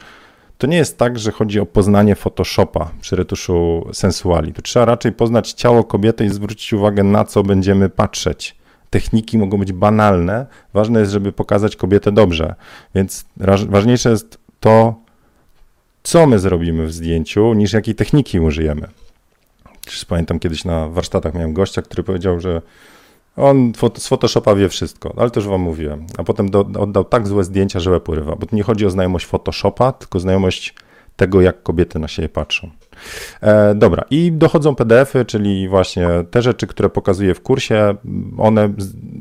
[0.58, 4.52] to nie jest tak, że chodzi o poznanie Photoshopa przy retuszu sensuali.
[4.52, 8.61] To trzeba raczej poznać ciało kobiety i zwrócić uwagę, na co będziemy patrzeć
[8.92, 10.46] techniki mogą być banalne.
[10.74, 12.54] Ważne jest, żeby pokazać kobietę dobrze.
[12.94, 13.24] Więc
[13.68, 14.94] ważniejsze jest to,
[16.02, 18.88] co my zrobimy w zdjęciu, niż jakiej techniki użyjemy.
[20.08, 22.62] Pamiętam kiedyś na warsztatach miałem gościa, który powiedział, że
[23.36, 26.06] on z Photoshopa wie wszystko, ale też wam mówiłem.
[26.18, 28.90] A potem do, oddał tak złe zdjęcia, że łeb urywa, bo tu nie chodzi o
[28.90, 30.74] znajomość Photoshopa, tylko znajomość
[31.16, 32.70] tego, jak kobiety na siebie patrzą.
[33.40, 37.94] E, dobra, i dochodzą PDFy, czyli właśnie te rzeczy, które pokazuję w kursie,
[38.38, 38.72] one,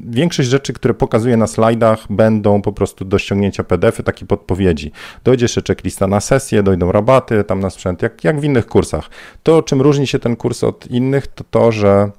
[0.10, 4.92] większość rzeczy, które pokazuję na slajdach, będą po prostu do ściągnięcia PDFy, takie podpowiedzi.
[5.24, 9.10] Dojdzie jeszcze checklista na sesję, dojdą rabaty tam na sprzęt, jak, jak w innych kursach.
[9.44, 12.12] To, czym różni się ten kurs od innych, to to, że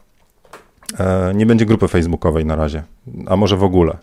[0.99, 2.83] e, nie będzie grupy facebookowej na razie,
[3.27, 3.97] a może w ogóle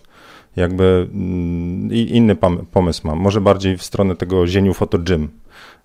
[0.59, 2.35] jakby mm, inny
[2.71, 5.29] pomysł mam, może bardziej w stronę tego zieniu Photo Gym,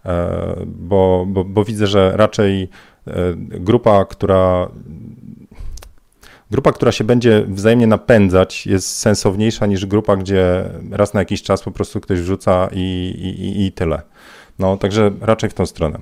[0.06, 2.68] E, bo, bo, bo widzę, że raczej
[3.06, 4.68] e, grupa, która
[6.50, 11.62] Grupa, która się będzie wzajemnie napędzać, jest sensowniejsza niż grupa, gdzie raz na jakiś czas
[11.62, 12.80] po prostu ktoś wrzuca i,
[13.38, 14.02] i, i tyle.
[14.58, 15.98] No, także raczej w tą stronę.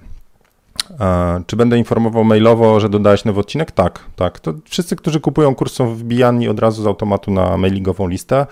[1.00, 3.70] E, czy będę informował mailowo, że dodałeś nowy odcinek?
[3.70, 4.40] Tak, tak.
[4.40, 8.46] To wszyscy, którzy kupują kurs, są wbijani od razu z automatu na mailingową listę.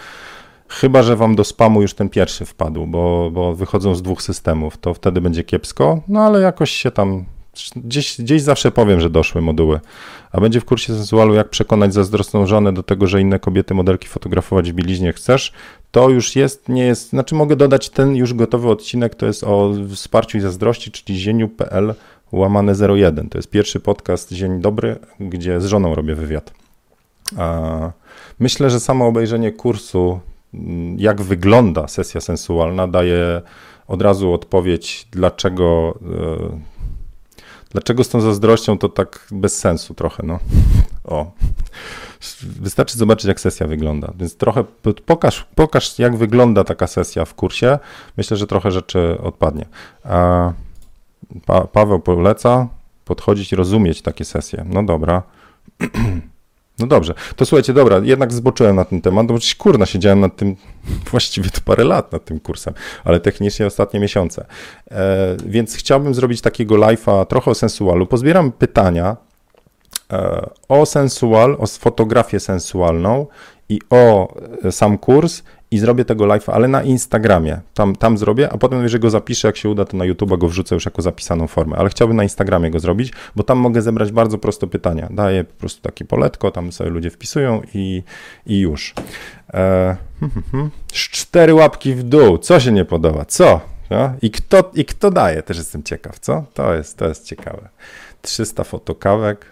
[0.69, 4.79] Chyba, że wam do spamu już ten pierwszy wpadł, bo, bo wychodzą z dwóch systemów,
[4.79, 7.25] to wtedy będzie kiepsko, no ale jakoś się tam
[7.77, 9.81] Gdzieś, gdzieś zawsze powiem, że doszły moduły.
[10.33, 14.09] A będzie w kursie sensualu, jak przekonać zazdrosną żonę do tego, że inne kobiety, modelki
[14.09, 15.53] fotografować w bieliźnie chcesz.
[15.91, 19.73] To już jest, nie jest, znaczy mogę dodać ten już gotowy odcinek, to jest o
[19.95, 21.95] wsparciu i zazdrości, czyli zieniu.pl
[22.33, 23.29] łamane 01.
[23.29, 26.53] To jest pierwszy podcast Dzień Dobry, gdzie z żoną robię wywiad.
[28.39, 30.21] Myślę, że samo obejrzenie kursu,
[30.55, 33.43] mm, jak wygląda sesja sensualna, daje
[33.89, 36.61] od razu odpowiedź, dlaczego, e,
[37.71, 40.23] dlaczego z tą zazdrością to tak bez sensu trochę.
[40.27, 40.39] No.
[41.05, 41.33] O.
[42.41, 44.13] Wystarczy zobaczyć, jak sesja wygląda.
[44.19, 44.65] Więc trochę
[45.07, 47.79] pokaż, pokaż, jak wygląda taka sesja w kursie.
[48.17, 49.67] Myślę, że trochę rzeczy odpadnie.
[50.05, 50.53] A
[51.47, 52.69] pa Paweł poleca
[53.05, 54.65] podchodzić i rozumieć takie sesje.
[54.69, 55.23] No dobra.
[56.81, 60.37] No dobrze, to słuchajcie, dobra, jednak zboczyłem na ten temat, bo przecież kurna siedziałem nad
[60.37, 60.57] tym
[61.11, 64.47] właściwie to parę lat nad tym kursem, ale technicznie ostatnie miesiące.
[64.91, 68.07] E, więc chciałbym zrobić takiego live'a trochę o sensualu.
[68.07, 69.17] Pozbieram pytania
[70.13, 73.27] e, o sensual, o fotografię sensualną
[73.69, 77.61] i o e, sam kurs i zrobię tego live'a, ale na Instagramie.
[77.75, 80.49] Tam, tam zrobię, a potem, jeżeli go zapiszę, jak się uda, to na YouTube go
[80.49, 81.77] wrzucę już jako zapisaną formę.
[81.77, 85.09] Ale chciałbym na Instagramie go zrobić, bo tam mogę zebrać bardzo proste pytania.
[85.11, 88.03] Daję po prostu takie poletko, tam sobie ludzie wpisują i,
[88.47, 88.95] i już.
[89.55, 90.71] E, hmm, hmm, hmm.
[90.93, 92.39] Cztery łapki w dół.
[92.39, 93.25] Co się nie podoba?
[93.25, 93.61] Co?
[93.91, 94.15] No?
[94.23, 95.43] I, kto, I kto daje?
[95.43, 96.45] Też jestem ciekaw, co?
[96.55, 97.69] To jest, to jest ciekawe.
[98.23, 99.47] 300 fotokawek.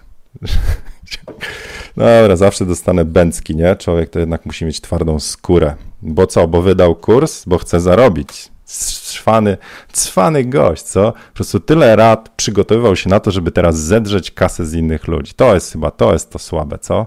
[1.97, 3.77] Dobra, zawsze dostanę bęcki, nie?
[3.77, 5.75] Człowiek to jednak musi mieć twardą skórę.
[6.03, 6.49] Bo co?
[6.49, 7.45] Bo wydał kurs?
[7.47, 8.49] Bo chce zarobić.
[8.65, 9.57] Cwany,
[9.93, 11.13] cwany gość, co?
[11.13, 15.33] Po prostu tyle lat przygotowywał się na to, żeby teraz zedrzeć kasę z innych ludzi.
[15.37, 17.07] To jest chyba, to jest to słabe, co?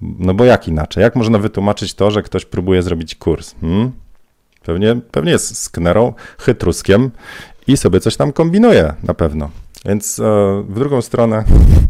[0.00, 1.02] No bo jak inaczej?
[1.02, 3.54] Jak można wytłumaczyć to, że ktoś próbuje zrobić kurs?
[3.60, 3.92] Hmm?
[4.64, 7.10] Pewnie, pewnie jest sknerą, chytruskiem
[7.66, 9.50] i sobie coś tam kombinuje na pewno.
[9.84, 10.22] Więc e,
[10.68, 11.44] w drugą stronę,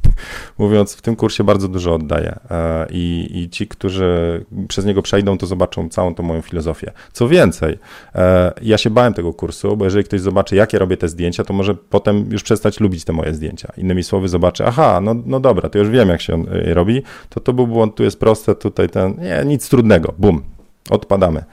[0.59, 5.39] mówiąc, w tym kursie bardzo dużo oddaję e, I, i ci, którzy przez niego przejdą,
[5.39, 6.93] to zobaczą całą tą moją filozofię.
[7.13, 7.79] Co więcej,
[8.15, 11.45] e, ja się bałem tego kursu, bo jeżeli ktoś zobaczy, jak ja robię te zdjęcia,
[11.45, 13.73] to może potem już przestać lubić te moje zdjęcia.
[13.77, 17.53] Innymi słowy, zobaczy, aha, no, no dobra, to już wiem, jak się robi, to to
[17.53, 20.43] był błąd, tu jest proste, tutaj ten, nie, nic trudnego, bum,
[20.91, 21.45] odpadamy.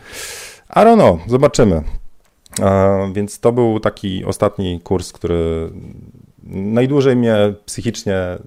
[0.70, 1.84] I don't know, zobaczymy.
[3.14, 5.72] Więc to był taki ostatni kurs, który
[6.44, 7.36] najdłużej mnie
[7.66, 8.40] psychicznie e,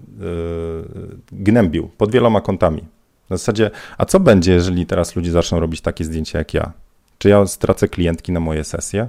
[1.32, 2.84] gnębił pod wieloma kątami.
[3.26, 6.72] W zasadzie, a co będzie, jeżeli teraz ludzie zaczną robić takie zdjęcia jak ja?
[7.18, 9.08] Czy ja stracę klientki na moje sesje?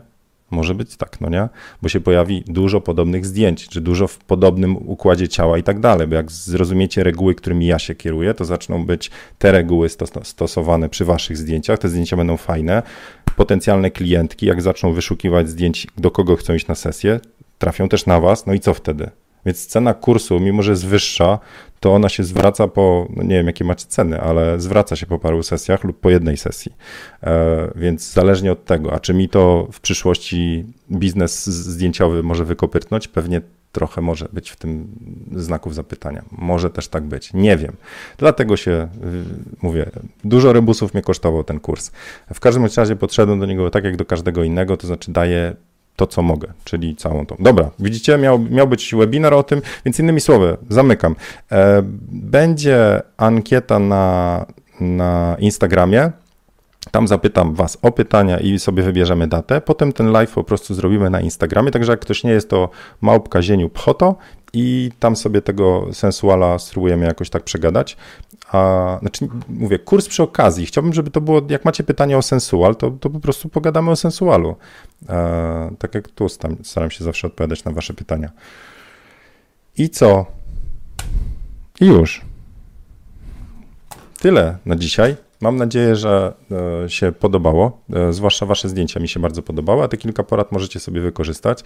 [0.51, 1.49] Może być tak, no nie?
[1.81, 6.07] Bo się pojawi dużo podobnych zdjęć, czy dużo w podobnym układzie ciała i tak dalej,
[6.07, 9.89] bo jak zrozumiecie reguły, którymi ja się kieruję, to zaczną być te reguły
[10.23, 12.83] stosowane przy waszych zdjęciach, te zdjęcia będą fajne,
[13.35, 17.19] potencjalne klientki, jak zaczną wyszukiwać zdjęć, do kogo chcą iść na sesję,
[17.57, 19.09] trafią też na Was, no i co wtedy?
[19.45, 21.39] Więc cena kursu, mimo że jest wyższa,
[21.79, 25.19] to ona się zwraca po, no nie wiem jakie macie ceny, ale zwraca się po
[25.19, 26.73] paru sesjach lub po jednej sesji.
[27.23, 33.07] E, więc zależnie od tego, a czy mi to w przyszłości biznes zdjęciowy może wykopytnąć?
[33.07, 33.41] Pewnie
[33.71, 34.87] trochę może być w tym
[35.35, 36.23] znaków zapytania.
[36.31, 37.33] Może też tak być.
[37.33, 37.75] Nie wiem.
[38.17, 38.87] Dlatego się
[39.61, 39.85] mówię,
[40.23, 41.91] dużo rebusów mnie kosztował ten kurs.
[42.33, 45.55] W każdym razie podszedłem do niego tak jak do każdego innego, to znaczy daję
[45.95, 47.35] to, co mogę, czyli całą tą.
[47.39, 51.15] Dobra, widzicie, miał, miał być webinar o tym, więc innymi słowy, zamykam.
[51.51, 51.81] E,
[52.11, 54.45] będzie ankieta na,
[54.79, 56.11] na Instagramie.
[56.91, 59.61] Tam zapytam Was o pytania i sobie wybierzemy datę.
[59.61, 61.71] Potem ten live po prostu zrobimy na Instagramie.
[61.71, 62.69] Także jak ktoś nie jest, to
[63.01, 64.15] małpka zieniu pchoto
[64.53, 67.97] i tam sobie tego sensuala spróbujemy jakoś tak przegadać.
[68.51, 70.65] A, znaczy, mówię, kurs przy okazji.
[70.65, 73.95] Chciałbym, żeby to było, jak macie pytanie o sensual, to, to po prostu pogadamy o
[73.95, 74.55] sensualu.
[75.09, 76.29] E, tak jak tu
[76.63, 78.31] staram, się zawsze odpowiadać na wasze pytania.
[79.77, 80.25] I co?
[81.81, 82.21] I już.
[84.19, 85.15] Tyle na dzisiaj.
[85.41, 86.33] Mam nadzieję, że
[86.85, 87.81] e, się podobało.
[87.93, 91.63] E, zwłaszcza Wasze zdjęcia mi się bardzo podobały, a te kilka porad możecie sobie wykorzystać.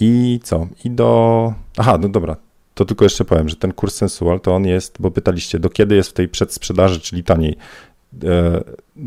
[0.00, 0.66] I co?
[0.84, 1.54] I do.
[1.76, 2.36] Aha, no dobra.
[2.74, 5.94] To tylko jeszcze powiem, że ten kurs sensual to on jest, bo pytaliście, do kiedy
[5.94, 7.56] jest w tej przedsprzedaży, czyli taniej.
[8.24, 8.60] E,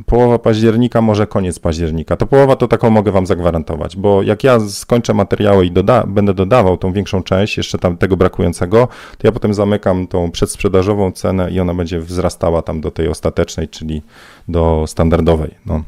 [0.06, 2.18] połowa października, może koniec października.
[2.18, 6.34] To połowa to taką mogę wam zagwarantować, bo jak ja skończę materiały i doda będę
[6.34, 8.88] dodawał tą większą część, jeszcze tam tego brakującego,
[9.18, 13.70] to ja potem zamykam tą przedsprzedażową cenę i ona będzie wzrastała tam do tej ostatecznej,
[13.70, 14.02] czyli
[14.48, 15.56] do standardowej.
[15.66, 15.84] No.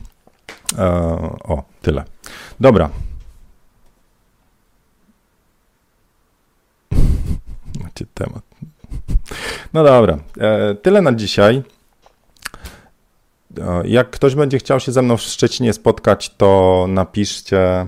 [0.77, 0.87] E,
[1.43, 2.03] o, tyle.
[2.59, 2.89] Dobra.
[7.83, 8.43] Macie temat.
[9.73, 11.63] No dobra, e, tyle na dzisiaj.
[13.85, 17.87] Jak ktoś będzie chciał się ze mną w Szczecinie spotkać, to napiszcie,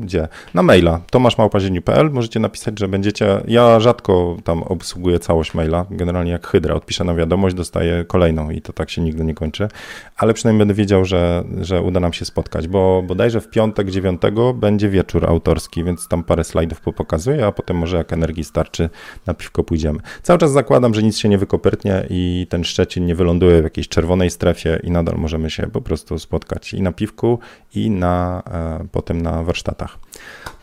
[0.00, 0.28] gdzie?
[0.54, 1.00] Na maila.
[1.10, 7.04] tomaszmałpazieniu.pl możecie napisać, że będziecie, ja rzadko tam obsługuję całość maila, generalnie jak Hydra, odpiszę
[7.04, 9.68] na wiadomość, dostaję kolejną i to tak się nigdy nie kończy,
[10.16, 14.22] ale przynajmniej będę wiedział, że, że uda nam się spotkać, bo bodajże w piątek 9
[14.54, 18.90] będzie wieczór autorski, więc tam parę slajdów pokazuję, a potem może jak energii starczy,
[19.26, 19.98] na piwko pójdziemy.
[20.22, 23.88] Cały czas zakładam, że nic się nie wykopytnie i ten Szczecin nie wyląduje w jakiejś
[23.88, 27.38] czerwonej strefie i nadal możemy się po prostu spotkać i na piwku
[27.74, 29.98] i na, e, potem na warsztatach.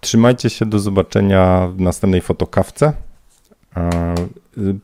[0.02, 2.94] Trzymajcie się, do zobaczenia w następnej fotokawce.
[3.78, 4.14] E,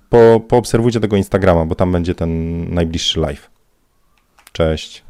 [0.09, 3.49] po, poobserwujcie tego Instagrama, bo tam będzie ten najbliższy live.
[4.51, 5.03] Cześć.